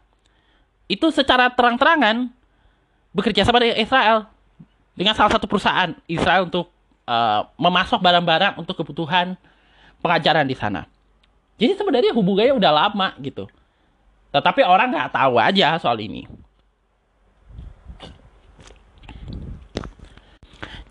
itu 0.87 1.07
secara 1.11 1.51
terang-terangan 1.51 2.27
bekerja 3.11 3.43
sama 3.43 3.59
dengan 3.59 3.79
Israel 3.79 4.27
dengan 4.95 5.15
salah 5.15 5.31
satu 5.31 5.47
perusahaan 5.47 5.95
Israel 6.07 6.47
untuk 6.47 6.71
uh, 7.07 7.47
memasok 7.55 7.99
barang-barang 7.99 8.59
untuk 8.59 8.75
kebutuhan 8.79 9.39
pengajaran 10.03 10.47
di 10.47 10.55
sana. 10.55 10.87
Jadi 11.55 11.77
sebenarnya 11.77 12.11
hubungannya 12.11 12.57
udah 12.57 12.71
lama 12.73 13.13
gitu. 13.21 13.47
Tetapi 14.33 14.65
orang 14.65 14.91
nggak 14.91 15.13
tahu 15.13 15.37
aja 15.37 15.77
soal 15.77 15.99
ini. 16.01 16.25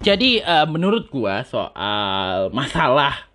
Jadi 0.01 0.41
uh, 0.41 0.65
menurut 0.65 1.13
gua 1.13 1.45
soal 1.45 2.49
masalah 2.57 3.29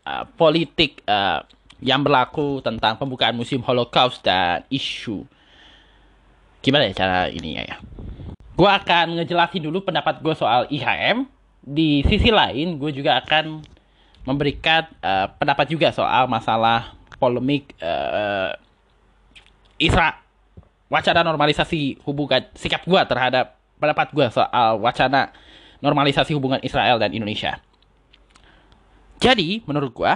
uh, 0.00 0.24
politik 0.40 1.04
uh, 1.04 1.44
yang 1.84 2.00
berlaku 2.00 2.64
tentang 2.64 2.96
pembukaan 2.96 3.36
musim 3.36 3.60
Holocaust 3.60 4.24
dan 4.24 4.64
isu 4.72 5.28
gimana 6.64 6.88
ya 6.88 6.94
cara 6.96 7.20
ini 7.28 7.60
ya? 7.60 7.76
Gua 8.56 8.80
akan 8.80 9.20
ngejelasin 9.20 9.68
dulu 9.68 9.84
pendapat 9.84 10.24
gue 10.24 10.32
soal 10.32 10.64
IHM. 10.72 11.28
Di 11.66 12.00
sisi 12.06 12.30
lain, 12.30 12.78
gue 12.78 12.94
juga 12.94 13.18
akan 13.20 13.60
memberikan 14.24 14.86
uh, 15.02 15.28
pendapat 15.36 15.66
juga 15.68 15.90
soal 15.92 16.30
masalah 16.30 16.94
polemik 17.20 17.74
uh, 17.82 18.54
Isra 19.76 20.16
wacana 20.88 21.20
normalisasi 21.26 22.00
hubungan 22.06 22.48
sikap 22.56 22.86
gue 22.86 23.00
terhadap 23.04 23.58
pendapat 23.76 24.08
gue 24.14 24.26
soal 24.32 24.80
wacana 24.80 25.34
normalisasi 25.80 26.32
hubungan 26.36 26.60
Israel 26.64 27.00
dan 27.00 27.12
Indonesia. 27.12 27.60
Jadi, 29.16 29.64
menurut 29.64 29.92
gue, 29.96 30.12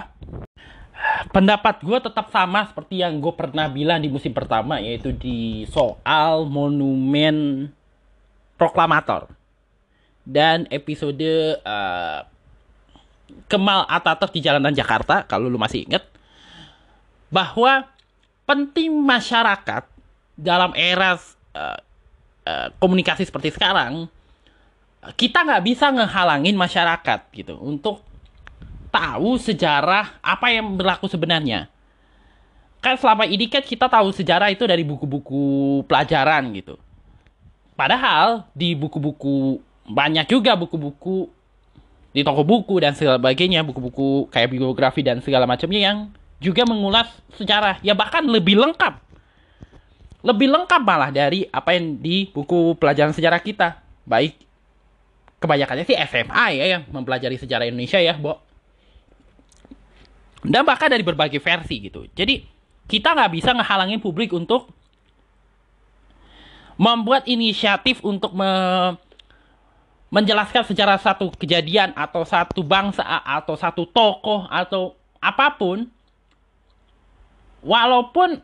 pendapat 1.33 1.81
gue 1.81 1.97
tetap 2.01 2.29
sama 2.29 2.69
seperti 2.69 3.01
yang 3.01 3.17
gue 3.17 3.33
pernah 3.33 3.65
bilang 3.65 4.01
di 4.01 4.09
musim 4.09 4.33
pertama, 4.33 4.77
yaitu 4.77 5.09
di 5.13 5.65
soal 5.69 6.45
monumen 6.45 7.69
proklamator. 8.57 9.29
Dan 10.21 10.69
episode 10.69 11.57
uh, 11.65 12.21
Kemal 13.49 13.89
Atatürk 13.89 14.37
di 14.37 14.45
jalanan 14.45 14.75
Jakarta, 14.75 15.25
kalau 15.25 15.49
lu 15.49 15.57
masih 15.57 15.89
inget, 15.89 16.05
bahwa 17.33 17.89
penting 18.45 18.93
masyarakat 18.93 19.87
dalam 20.37 20.75
era 20.77 21.17
uh, 21.17 21.79
uh, 22.45 22.67
komunikasi 22.77 23.25
seperti 23.25 23.49
sekarang 23.49 24.11
kita 25.17 25.41
nggak 25.41 25.63
bisa 25.65 25.89
ngehalangin 25.89 26.53
masyarakat 26.53 27.19
gitu 27.33 27.57
untuk 27.57 28.05
tahu 28.93 29.39
sejarah 29.41 30.21
apa 30.21 30.53
yang 30.53 30.77
berlaku 30.77 31.09
sebenarnya. 31.09 31.65
Kan 32.81 32.97
selama 32.97 33.25
ini 33.25 33.49
kan 33.49 33.65
kita 33.65 33.89
tahu 33.89 34.13
sejarah 34.13 34.53
itu 34.53 34.65
dari 34.69 34.85
buku-buku 34.85 35.81
pelajaran 35.89 36.53
gitu. 36.53 36.77
Padahal 37.73 38.45
di 38.53 38.77
buku-buku 38.77 39.57
banyak 39.89 40.29
juga 40.29 40.53
buku-buku 40.53 41.29
di 42.11 42.21
toko 42.21 42.43
buku 42.43 42.77
dan 42.83 42.93
segala 42.93 43.17
sebagainya, 43.17 43.63
buku-buku 43.63 44.29
kayak 44.29 44.53
biografi 44.53 45.01
dan 45.01 45.23
segala 45.23 45.47
macamnya 45.47 45.81
yang 45.81 45.97
juga 46.43 46.67
mengulas 46.67 47.09
sejarah 47.39 47.81
ya 47.81 47.97
bahkan 47.97 48.21
lebih 48.27 48.59
lengkap. 48.59 49.01
Lebih 50.21 50.53
lengkap 50.53 50.81
malah 50.85 51.09
dari 51.09 51.49
apa 51.49 51.73
yang 51.73 51.97
di 51.97 52.29
buku 52.29 52.77
pelajaran 52.77 53.15
sejarah 53.15 53.41
kita. 53.41 53.81
Baik 54.05 54.50
kebanyakannya 55.41 55.89
sih 55.89 55.97
SMA 55.97 56.45
ya 56.61 56.65
yang 56.77 56.81
mempelajari 56.93 57.35
sejarah 57.41 57.65
Indonesia 57.65 57.97
ya, 57.97 58.13
Bo. 58.13 58.37
Dan 60.45 60.61
bahkan 60.65 60.89
dari 60.89 61.01
berbagai 61.01 61.41
versi 61.41 61.81
gitu. 61.81 62.05
Jadi 62.13 62.45
kita 62.85 63.17
nggak 63.17 63.31
bisa 63.33 63.49
ngehalangin 63.57 63.97
publik 63.97 64.29
untuk 64.33 64.69
membuat 66.77 67.25
inisiatif 67.29 68.01
untuk 68.01 68.33
me 68.33 68.49
menjelaskan 70.11 70.67
secara 70.67 70.99
satu 70.99 71.31
kejadian 71.39 71.95
atau 71.95 72.27
satu 72.27 72.67
bangsa 72.67 72.99
atau 73.23 73.55
satu 73.55 73.87
tokoh 73.87 74.43
atau 74.51 74.91
apa 75.23 75.55
pun 75.55 75.87
walaupun 77.63 78.43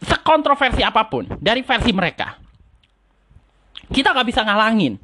sekontroversi 0.00 0.80
apa 0.80 1.04
pun 1.04 1.28
dari 1.36 1.60
versi 1.60 1.92
mereka 1.92 2.40
kita 3.92 4.16
nggak 4.16 4.28
bisa 4.32 4.40
ngalangin 4.40 4.96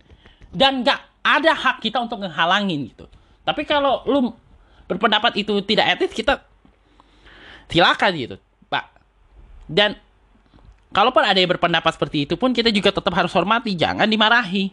dan 0.53 0.83
nggak 0.83 1.01
ada 1.27 1.53
hak 1.55 1.83
kita 1.83 1.99
untuk 1.99 2.23
ngehalangin 2.23 2.91
gitu. 2.91 3.07
Tapi 3.43 3.67
kalau 3.67 4.03
lu 4.07 4.35
berpendapat 4.87 5.39
itu 5.39 5.59
tidak 5.67 5.99
etis, 5.99 6.15
kita 6.15 6.43
silakan 7.71 8.13
gitu, 8.15 8.37
Pak. 8.71 8.87
Dan 9.67 9.99
kalaupun 10.95 11.23
ada 11.27 11.39
yang 11.39 11.51
berpendapat 11.51 11.95
seperti 11.95 12.27
itu 12.27 12.35
pun 12.39 12.55
kita 12.55 12.71
juga 12.71 12.95
tetap 12.95 13.15
harus 13.15 13.35
hormati, 13.35 13.75
jangan 13.75 14.07
dimarahi. 14.07 14.71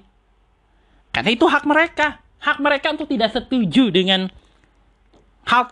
Karena 1.14 1.30
itu 1.34 1.46
hak 1.46 1.66
mereka. 1.66 2.22
Hak 2.42 2.58
mereka 2.60 2.92
untuk 2.92 3.08
tidak 3.08 3.32
setuju 3.34 3.94
dengan 3.94 4.28
hal 5.48 5.70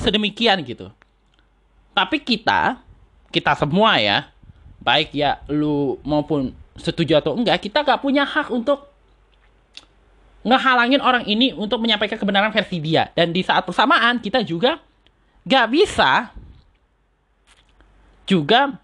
sedemikian 0.00 0.62
gitu. 0.64 0.88
Tapi 1.92 2.20
kita, 2.20 2.80
kita 3.32 3.52
semua 3.56 3.98
ya, 4.00 4.28
baik 4.80 5.12
ya 5.16 5.40
lu 5.48 5.98
maupun 6.04 6.52
setuju 6.76 7.20
atau 7.20 7.36
enggak, 7.36 7.64
kita 7.64 7.82
gak 7.82 8.00
punya 8.04 8.24
hak 8.24 8.52
untuk 8.52 8.95
ngehalangin 10.46 11.02
orang 11.02 11.26
ini 11.26 11.50
untuk 11.50 11.82
menyampaikan 11.82 12.14
kebenaran 12.14 12.54
versi 12.54 12.78
dia. 12.78 13.10
Dan 13.18 13.34
di 13.34 13.42
saat 13.42 13.66
bersamaan 13.66 14.22
kita 14.22 14.46
juga 14.46 14.78
gak 15.42 15.66
bisa 15.74 16.30
juga 18.30 18.78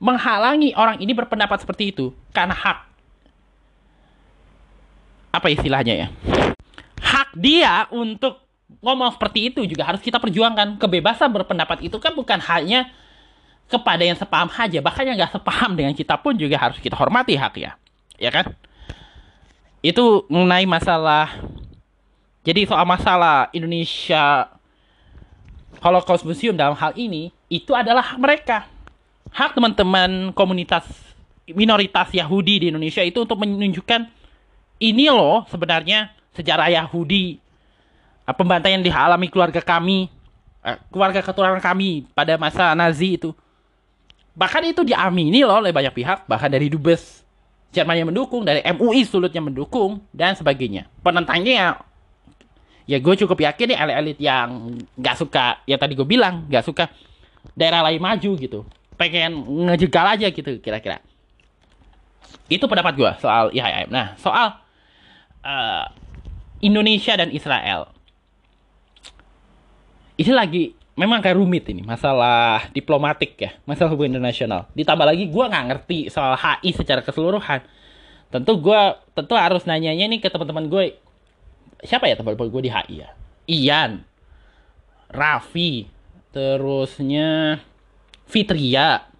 menghalangi 0.00 0.76
orang 0.76 1.00
ini 1.00 1.16
berpendapat 1.16 1.64
seperti 1.64 1.96
itu. 1.96 2.12
Karena 2.36 2.52
hak. 2.52 2.78
Apa 5.32 5.48
istilahnya 5.48 5.94
ya? 5.96 6.06
Hak 7.00 7.32
dia 7.40 7.88
untuk 7.88 8.44
ngomong 8.84 9.16
seperti 9.16 9.48
itu 9.48 9.64
juga 9.64 9.88
harus 9.88 10.04
kita 10.04 10.20
perjuangkan. 10.20 10.76
Kebebasan 10.76 11.32
berpendapat 11.32 11.88
itu 11.88 11.96
kan 11.96 12.12
bukan 12.12 12.36
hanya 12.36 12.92
kepada 13.70 14.02
yang 14.02 14.18
sepaham 14.18 14.50
saja 14.50 14.82
bahkan 14.82 15.06
yang 15.06 15.14
nggak 15.14 15.30
sepaham 15.30 15.78
dengan 15.78 15.94
kita 15.94 16.18
pun 16.18 16.34
juga 16.34 16.58
harus 16.58 16.82
kita 16.82 16.98
hormati 16.98 17.38
hak 17.38 17.54
ya 17.54 17.78
ya 18.18 18.30
kan 18.34 18.50
itu 19.80 20.28
mengenai 20.28 20.68
masalah 20.68 21.40
jadi 22.40 22.64
soal 22.64 22.88
masalah 22.88 23.52
Indonesia 23.52 24.48
Holocaust 25.80 26.24
Museum 26.24 26.56
dalam 26.56 26.72
hal 26.76 26.96
ini 26.96 27.32
itu 27.52 27.72
adalah 27.76 28.00
hak 28.00 28.18
mereka. 28.20 28.58
Hak 29.30 29.54
teman-teman 29.56 30.32
komunitas 30.32 30.88
minoritas 31.52 32.08
Yahudi 32.10 32.64
di 32.64 32.66
Indonesia 32.72 33.04
itu 33.04 33.22
untuk 33.22 33.40
menunjukkan 33.44 34.08
ini 34.80 35.12
loh 35.12 35.44
sebenarnya 35.52 36.10
sejarah 36.32 36.72
Yahudi 36.72 37.36
eh, 38.24 38.34
pembantaian 38.34 38.80
dialami 38.80 39.28
keluarga 39.28 39.60
kami 39.60 40.08
eh, 40.64 40.76
keluarga 40.88 41.20
keturunan 41.20 41.60
kami 41.60 42.08
pada 42.16 42.40
masa 42.40 42.72
Nazi 42.72 43.20
itu. 43.20 43.36
Bahkan 44.32 44.72
itu 44.72 44.80
diamini 44.80 45.44
loh 45.44 45.60
oleh 45.60 45.76
banyak 45.76 45.92
pihak 45.92 46.24
bahkan 46.24 46.48
dari 46.48 46.72
dubes 46.72 47.20
Jerman 47.70 47.96
yang 48.02 48.08
mendukung, 48.10 48.42
dari 48.42 48.60
MUI 48.66 49.06
sulutnya 49.06 49.38
mendukung, 49.38 50.02
dan 50.10 50.34
sebagainya. 50.34 50.90
Penentangnya 51.06 51.54
ya, 51.54 51.68
ya 52.90 52.98
gue 52.98 53.14
cukup 53.14 53.38
yakin 53.46 53.70
nih 53.70 53.78
elit-elit 53.78 54.18
yang 54.18 54.74
nggak 54.98 55.16
suka, 55.16 55.62
ya 55.70 55.78
tadi 55.78 55.94
gue 55.94 56.02
bilang, 56.02 56.50
nggak 56.50 56.66
suka 56.66 56.90
daerah 57.54 57.86
lain 57.86 58.02
maju 58.02 58.30
gitu. 58.34 58.66
Pengen 58.98 59.46
ngejegal 59.70 60.18
aja 60.18 60.26
gitu 60.28 60.58
kira-kira. 60.58 60.98
Itu 62.50 62.66
pendapat 62.66 62.98
gue 62.98 63.10
soal 63.22 63.54
IHM. 63.54 63.88
Nah, 63.94 64.18
soal 64.18 64.58
uh, 65.46 65.86
Indonesia 66.58 67.14
dan 67.14 67.30
Israel. 67.30 67.94
Ini 70.18 70.32
lagi 70.34 70.76
memang 70.98 71.22
kayak 71.22 71.38
rumit 71.38 71.64
ini 71.70 71.82
masalah 71.86 72.66
diplomatik 72.74 73.38
ya 73.38 73.50
masalah 73.64 73.92
hubungan 73.94 74.18
internasional. 74.18 74.66
Ditambah 74.74 75.06
lagi 75.06 75.30
gue 75.30 75.44
nggak 75.44 75.66
ngerti 75.70 75.98
soal 76.10 76.34
HI 76.34 76.70
secara 76.74 77.00
keseluruhan. 77.04 77.62
Tentu 78.30 78.52
gue 78.62 78.80
tentu 79.14 79.34
harus 79.34 79.66
nanyanya 79.66 80.06
nih 80.06 80.20
ke 80.22 80.28
teman-teman 80.30 80.70
gue 80.70 80.98
siapa 81.82 82.06
ya 82.06 82.14
teman-teman 82.18 82.50
gue 82.50 82.62
di 82.66 82.70
HI 82.70 82.94
ya? 83.06 83.08
Ian 83.50 83.92
Raffi 85.10 85.90
terusnya 86.30 87.58
Fitria 88.30 89.10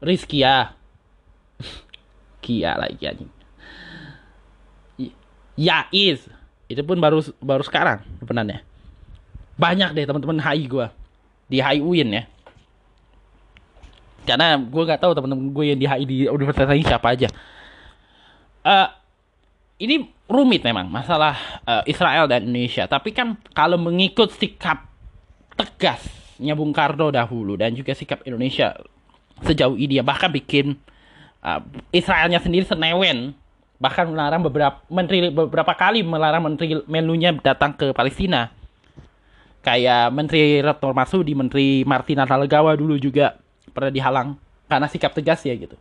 Rizkia. 0.00 0.76
Kia 2.44 2.72
lagi 2.76 3.00
anjing. 3.00 3.32
Yaiz 5.56 6.28
itu 6.68 6.82
pun 6.84 7.00
baru 7.00 7.24
baru 7.40 7.64
sekarang 7.64 8.04
depanannya 8.20 8.60
banyak 9.56 9.96
deh 9.96 10.04
teman-teman 10.04 10.38
HI 10.40 10.68
gue 10.68 10.86
di 11.48 11.58
HI 11.60 11.80
UIN 11.80 12.08
ya. 12.12 12.22
Karena 14.26 14.58
gue 14.58 14.82
nggak 14.82 15.00
tahu 15.00 15.12
teman-teman 15.16 15.48
gue 15.50 15.64
yang 15.72 15.78
di 15.80 15.86
HI 15.88 16.04
di 16.04 16.16
universitas 16.28 16.70
ini 16.76 16.84
siapa 16.84 17.08
aja. 17.16 17.28
Uh, 18.66 18.88
ini 19.80 20.10
rumit 20.26 20.64
memang 20.66 20.90
masalah 20.90 21.36
uh, 21.64 21.82
Israel 21.88 22.28
dan 22.28 22.44
Indonesia. 22.44 22.84
Tapi 22.90 23.14
kan 23.14 23.38
kalau 23.54 23.78
mengikut 23.80 24.34
sikap 24.34 24.84
tegasnya 25.56 26.52
Bung 26.52 26.74
Karno 26.74 27.08
dahulu 27.08 27.56
dan 27.56 27.72
juga 27.72 27.96
sikap 27.96 28.26
Indonesia 28.28 28.76
sejauh 29.44 29.76
ini 29.76 30.00
bahkan 30.00 30.32
bikin 30.32 30.76
uh, 31.44 31.60
Israelnya 31.92 32.40
sendiri 32.40 32.64
senewen 32.64 33.36
bahkan 33.76 34.08
melarang 34.08 34.40
beberapa 34.40 34.80
menteri 34.88 35.28
beberapa 35.28 35.76
kali 35.76 36.00
melarang 36.00 36.40
menteri 36.40 36.80
menunya 36.88 37.36
datang 37.36 37.76
ke 37.76 37.92
Palestina 37.92 38.48
kayak 39.66 40.14
Menteri 40.14 40.62
Retno 40.62 40.94
Marsudi, 40.94 41.34
Menteri 41.34 41.82
Martina 41.82 42.22
Talegawa 42.22 42.78
dulu 42.78 42.94
juga 43.02 43.34
pernah 43.74 43.90
dihalang 43.90 44.28
karena 44.70 44.86
sikap 44.86 45.10
tegas 45.10 45.42
ya 45.42 45.58
gitu. 45.58 45.74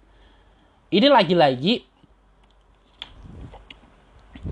Ini 0.90 1.06
lagi-lagi 1.06 1.86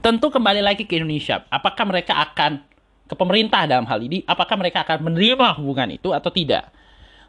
tentu 0.06 0.30
kembali 0.30 0.62
lagi 0.62 0.86
ke 0.86 1.02
Indonesia. 1.02 1.42
Apakah 1.50 1.90
mereka 1.90 2.22
akan 2.22 2.62
ke 3.10 3.14
pemerintah 3.18 3.66
dalam 3.66 3.90
hal 3.90 4.06
ini? 4.06 4.22
Apakah 4.30 4.54
mereka 4.54 4.86
akan 4.86 5.10
menerima 5.10 5.58
hubungan 5.58 5.90
itu 5.98 6.14
atau 6.14 6.30
tidak? 6.30 6.70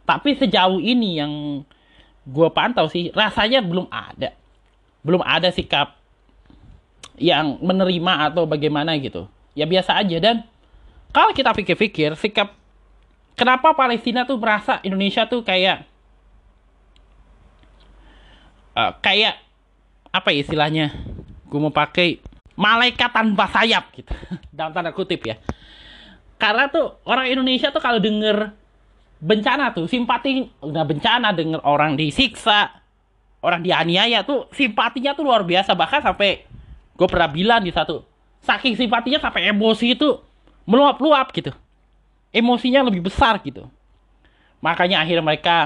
Tapi 0.04 0.36
sejauh 0.36 0.84
ini 0.84 1.24
yang 1.24 1.32
gue 2.28 2.48
pantau 2.52 2.84
sih 2.88 3.08
rasanya 3.16 3.64
belum 3.64 3.88
ada, 3.88 4.36
belum 5.00 5.24
ada 5.24 5.48
sikap 5.48 5.96
yang 7.16 7.56
menerima 7.64 8.28
atau 8.28 8.44
bagaimana 8.44 8.92
gitu. 9.00 9.24
Ya 9.56 9.64
biasa 9.64 9.96
aja 10.04 10.20
dan 10.20 10.44
kalau 11.14 11.30
kita 11.30 11.54
pikir-pikir 11.54 12.18
sikap 12.18 12.50
kenapa 13.38 13.70
Palestina 13.70 14.26
tuh 14.26 14.34
merasa 14.34 14.82
Indonesia 14.82 15.22
tuh 15.30 15.46
kayak 15.46 15.86
uh, 18.74 18.92
kayak 18.98 19.38
apa 20.10 20.28
ya 20.34 20.40
istilahnya? 20.42 20.86
Gue 21.46 21.58
mau 21.62 21.74
pakai 21.74 22.18
malaikat 22.58 23.10
tanpa 23.10 23.46
sayap 23.50 23.94
gitu. 23.94 24.10
Dalam 24.56 24.74
tanda 24.74 24.90
kutip 24.90 25.22
ya. 25.22 25.38
Karena 26.38 26.66
tuh 26.66 26.98
orang 27.06 27.30
Indonesia 27.30 27.70
tuh 27.70 27.82
kalau 27.82 28.02
denger 28.02 28.50
bencana 29.22 29.70
tuh 29.70 29.86
simpati 29.86 30.50
udah 30.60 30.84
bencana 30.84 31.32
denger 31.32 31.62
orang 31.64 31.96
disiksa 31.96 32.84
orang 33.40 33.64
dianiaya 33.64 34.26
tuh 34.26 34.50
simpatinya 34.50 35.14
tuh 35.14 35.26
luar 35.26 35.46
biasa. 35.46 35.78
Bahkan 35.78 36.00
sampai 36.02 36.42
gue 36.94 37.08
pernah 37.10 37.30
bilang 37.30 37.62
di 37.62 37.70
satu 37.70 38.02
saking 38.42 38.74
simpatinya 38.74 39.18
sampai 39.22 39.50
emosi 39.50 39.94
itu 39.94 40.18
meluap-luap 40.64 41.32
gitu. 41.32 41.52
Emosinya 42.34 42.82
lebih 42.84 43.04
besar 43.06 43.38
gitu. 43.44 43.68
Makanya 44.58 45.04
akhirnya 45.04 45.24
mereka 45.24 45.56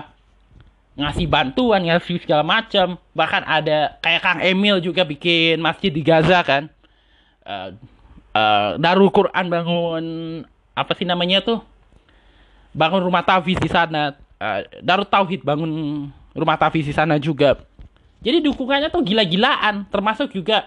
ngasih 0.99 1.31
bantuan 1.31 1.87
ngasih 1.87 2.19
segala 2.23 2.43
macam. 2.43 2.99
Bahkan 3.15 3.43
ada 3.47 3.97
kayak 4.03 4.21
Kang 4.21 4.41
Emil 4.43 4.83
juga 4.83 5.07
bikin 5.07 5.63
masjid 5.63 5.89
di 5.95 6.03
Gaza 6.03 6.43
kan. 6.43 6.67
Uh, 7.47 7.73
uh, 8.35 8.71
Darul 8.77 9.09
Quran 9.15 9.47
bangun 9.49 10.05
apa 10.75 10.93
sih 10.99 11.07
namanya 11.07 11.41
tuh? 11.41 11.63
Bangun 12.75 13.01
rumah 13.07 13.23
tafiz 13.23 13.57
di 13.57 13.71
sana. 13.71 14.19
Uh, 14.39 14.61
Darul 14.83 15.09
Tauhid 15.09 15.47
bangun 15.47 15.73
rumah 16.35 16.59
tafiz 16.59 16.85
di 16.85 16.93
sana 16.93 17.17
juga. 17.17 17.59
Jadi 18.19 18.43
dukungannya 18.43 18.91
tuh 18.91 19.07
gila-gilaan 19.07 19.87
termasuk 19.89 20.35
juga 20.35 20.67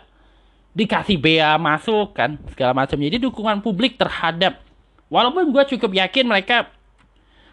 dikasih 0.72 1.20
bea 1.20 1.60
masuk 1.60 2.16
kan 2.16 2.40
segala 2.52 2.72
macam 2.72 2.96
jadi 2.96 3.20
dukungan 3.20 3.60
publik 3.60 4.00
terhadap 4.00 4.64
walaupun 5.12 5.52
gue 5.52 5.64
cukup 5.76 5.92
yakin 5.92 6.26
mereka 6.28 6.72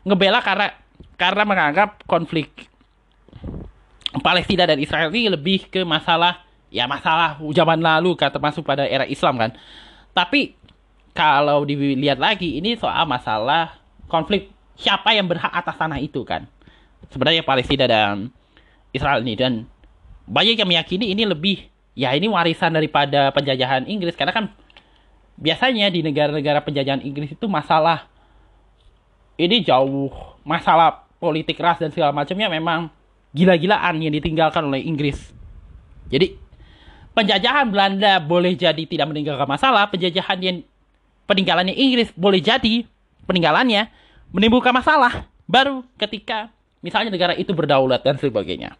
ngebela 0.06 0.38
karena 0.38 0.70
karena 1.18 1.42
menganggap 1.42 2.06
konflik 2.06 2.70
Palestina 4.22 4.64
dan 4.64 4.80
Israel 4.80 5.12
ini 5.12 5.28
lebih 5.28 5.68
ke 5.68 5.84
masalah 5.84 6.48
ya 6.72 6.88
masalah 6.88 7.36
zaman 7.52 7.80
lalu 7.80 8.16
kan 8.16 8.32
termasuk 8.32 8.64
pada 8.64 8.88
era 8.88 9.04
Islam 9.04 9.36
kan. 9.36 9.50
Tapi 10.16 10.56
kalau 11.12 11.66
dilihat 11.68 12.16
lagi 12.16 12.56
ini 12.56 12.78
soal 12.78 13.04
masalah 13.04 13.76
konflik 14.08 14.48
siapa 14.78 15.12
yang 15.12 15.28
berhak 15.28 15.50
atas 15.52 15.76
tanah 15.76 16.00
itu 16.00 16.24
kan. 16.24 16.48
Sebenarnya 17.12 17.44
Palestina 17.44 17.84
dan 17.84 18.32
Israel 18.92 19.20
ini 19.20 19.34
dan 19.36 19.52
banyak 20.28 20.60
yang 20.60 20.68
meyakini 20.68 21.12
ini 21.12 21.24
lebih 21.24 21.68
ya 21.98 22.14
ini 22.14 22.30
warisan 22.30 22.70
daripada 22.70 23.34
penjajahan 23.34 23.90
Inggris 23.90 24.14
karena 24.14 24.30
kan 24.30 24.54
biasanya 25.34 25.90
di 25.90 26.06
negara-negara 26.06 26.62
penjajahan 26.62 27.02
Inggris 27.02 27.34
itu 27.34 27.46
masalah 27.50 28.06
ini 29.34 29.66
jauh 29.66 30.14
masalah 30.46 31.10
politik 31.18 31.58
ras 31.58 31.82
dan 31.82 31.90
segala 31.90 32.14
macamnya 32.14 32.46
memang 32.46 32.94
gila-gilaan 33.34 33.98
yang 33.98 34.14
ditinggalkan 34.14 34.66
oleh 34.70 34.82
Inggris. 34.86 35.18
Jadi 36.08 36.38
penjajahan 37.12 37.68
Belanda 37.68 38.22
boleh 38.22 38.54
jadi 38.54 38.82
tidak 38.86 39.10
meninggalkan 39.10 39.50
masalah, 39.50 39.90
penjajahan 39.90 40.38
yang 40.38 40.56
peninggalannya 41.26 41.74
Inggris 41.74 42.14
boleh 42.14 42.38
jadi 42.38 42.86
peninggalannya 43.26 43.90
menimbulkan 44.30 44.70
masalah 44.72 45.26
baru 45.50 45.82
ketika 45.98 46.54
misalnya 46.80 47.10
negara 47.10 47.34
itu 47.34 47.50
berdaulat 47.52 48.00
dan 48.06 48.16
sebagainya. 48.16 48.78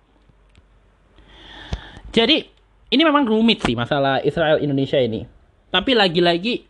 Jadi 2.09 2.58
ini 2.89 3.03
memang 3.05 3.25
rumit 3.29 3.65
sih 3.65 3.77
masalah 3.77 4.21
Israel 4.25 4.61
Indonesia 4.61 4.97
ini. 4.97 5.29
Tapi 5.69 5.93
lagi-lagi 5.93 6.65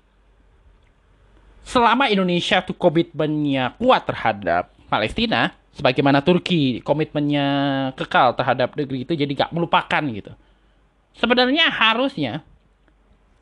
selama 1.63 2.11
Indonesia 2.11 2.63
tuh 2.65 2.75
komitmennya 2.75 3.79
kuat 3.79 4.03
terhadap 4.09 4.75
Palestina, 4.91 5.55
sebagaimana 5.77 6.25
Turki 6.25 6.83
komitmennya 6.83 7.47
kekal 7.95 8.35
terhadap 8.35 8.75
negeri 8.75 9.07
itu 9.07 9.13
jadi 9.15 9.31
gak 9.47 9.55
melupakan 9.55 10.03
gitu 10.11 10.33
sebenarnya 11.19 11.69
harusnya 11.69 12.47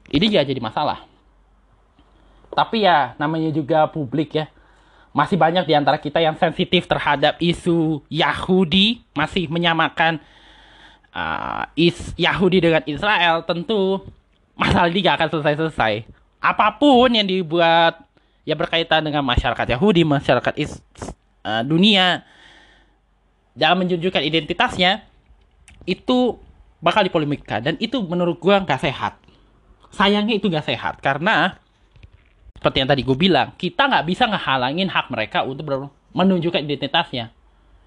ini 0.08 0.32
gak 0.32 0.48
jadi 0.48 0.60
masalah. 0.62 1.04
Tapi 2.56 2.88
ya 2.88 3.12
namanya 3.20 3.52
juga 3.52 3.84
publik 3.90 4.38
ya. 4.38 4.48
Masih 5.12 5.36
banyak 5.40 5.64
di 5.64 5.72
antara 5.72 5.96
kita 5.96 6.20
yang 6.20 6.36
sensitif 6.36 6.84
terhadap 6.84 7.40
isu 7.40 8.04
Yahudi, 8.12 9.00
masih 9.16 9.48
menyamakan 9.48 10.20
uh, 11.16 11.64
is 11.72 11.96
Yahudi 12.20 12.60
dengan 12.60 12.84
Israel, 12.84 13.40
tentu 13.48 14.04
masalah 14.52 14.92
ini 14.92 15.00
gak 15.00 15.16
akan 15.24 15.28
selesai-selesai. 15.32 16.04
Apa 16.44 16.76
pun 16.76 17.08
yang 17.08 17.24
dibuat 17.24 18.04
ya 18.44 18.52
berkaitan 18.52 19.00
dengan 19.00 19.24
masyarakat 19.24 19.66
Yahudi, 19.72 20.04
masyarakat 20.04 20.54
is, 20.60 20.76
uh, 21.42 21.64
dunia 21.64 22.22
dalam 23.56 23.80
menunjukkan 23.80 24.20
identitasnya 24.20 25.08
itu 25.88 26.36
bakal 26.84 27.00
dipolemikkan. 27.02 27.64
Dan 27.64 27.80
itu 27.80 28.04
menurut 28.04 28.36
gue 28.36 28.52
nggak 28.52 28.84
sehat. 28.84 29.16
Sayangnya 29.96 30.36
itu 30.36 30.52
nggak 30.52 30.68
sehat 30.68 31.00
karena 31.00 31.56
seperti 32.60 32.84
yang 32.84 32.90
tadi 32.90 33.02
gue 33.04 33.16
bilang 33.16 33.52
kita 33.56 33.88
nggak 33.88 34.04
bisa 34.04 34.28
ngehalangin 34.28 34.88
hak 34.88 35.08
mereka 35.08 35.44
untuk 35.44 35.68
menunjukkan 36.12 36.64
identitasnya 36.64 37.35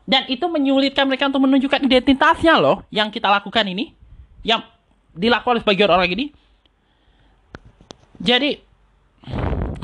dan 0.10 0.26
itu 0.26 0.42
menyulitkan 0.50 1.06
mereka 1.06 1.30
untuk 1.30 1.46
menunjukkan 1.46 1.86
identitasnya 1.86 2.58
loh 2.58 2.82
yang 2.90 3.14
kita 3.14 3.30
lakukan 3.30 3.62
ini 3.70 3.94
yang 4.42 4.66
dilakukan 5.14 5.62
oleh 5.62 5.64
sebagian 5.64 5.94
orang 5.94 6.10
ini 6.10 6.26
jadi 8.18 8.58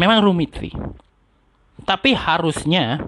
memang 0.01 0.25
rumit 0.25 0.57
sih 0.57 0.73
tapi 1.85 2.17
harusnya 2.17 3.05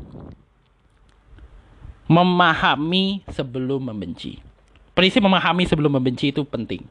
memahami 2.05 3.25
sebelum 3.33 3.89
membenci 3.89 4.47
prinsip 4.97 5.21
memahami 5.21 5.69
sebelum 5.69 5.93
membenci 5.93 6.33
itu 6.33 6.41
penting. 6.41 6.81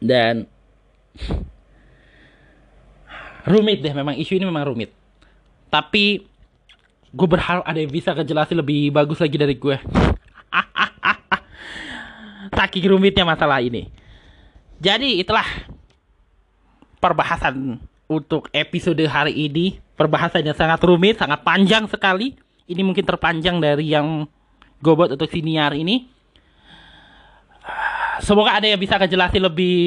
Dan 0.00 0.48
rumit 3.44 3.84
deh 3.84 3.92
memang 3.92 4.16
isu 4.16 4.40
ini 4.40 4.48
memang 4.48 4.72
rumit. 4.72 4.88
Tapi 5.68 6.24
gue 7.14 7.28
berharap 7.30 7.62
ada 7.62 7.78
yang 7.78 7.94
bisa 7.94 8.10
kejelasin 8.10 8.58
lebih 8.58 8.90
bagus 8.90 9.22
lagi 9.22 9.38
dari 9.38 9.54
gue. 9.54 9.78
Saking 12.58 12.90
rumitnya 12.90 13.22
masalah 13.22 13.62
ini. 13.62 13.86
Jadi 14.82 15.22
itulah 15.22 15.46
perbahasan 16.98 17.78
untuk 18.10 18.50
episode 18.50 19.06
hari 19.06 19.46
ini. 19.46 19.78
Perbahasannya 19.94 20.58
sangat 20.58 20.82
rumit, 20.82 21.22
sangat 21.22 21.46
panjang 21.46 21.86
sekali. 21.86 22.34
Ini 22.66 22.82
mungkin 22.82 23.06
terpanjang 23.06 23.62
dari 23.62 23.94
yang 23.94 24.26
Gobot 24.82 25.16
untuk 25.16 25.30
siniar 25.30 25.72
ini. 25.72 26.10
Semoga 28.20 28.60
ada 28.60 28.68
yang 28.68 28.76
bisa 28.76 29.00
kejelasin 29.00 29.40
lebih 29.40 29.78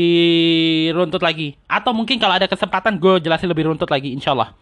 runtut 0.96 1.22
lagi. 1.22 1.54
Atau 1.70 1.94
mungkin 1.94 2.18
kalau 2.18 2.40
ada 2.40 2.50
kesempatan 2.50 2.98
gue 2.98 3.22
jelasin 3.22 3.52
lebih 3.52 3.70
runtut 3.70 3.92
lagi 3.92 4.16
insya 4.16 4.34
Allah. 4.34 4.58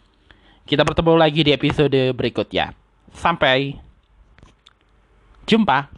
Kita 0.66 0.82
bertemu 0.82 1.13
lagi 1.13 1.45
di 1.45 1.53
episode 1.53 2.09
berikutnya. 2.18 2.74
Sampai 3.13 3.78
jumpa. 5.45 5.93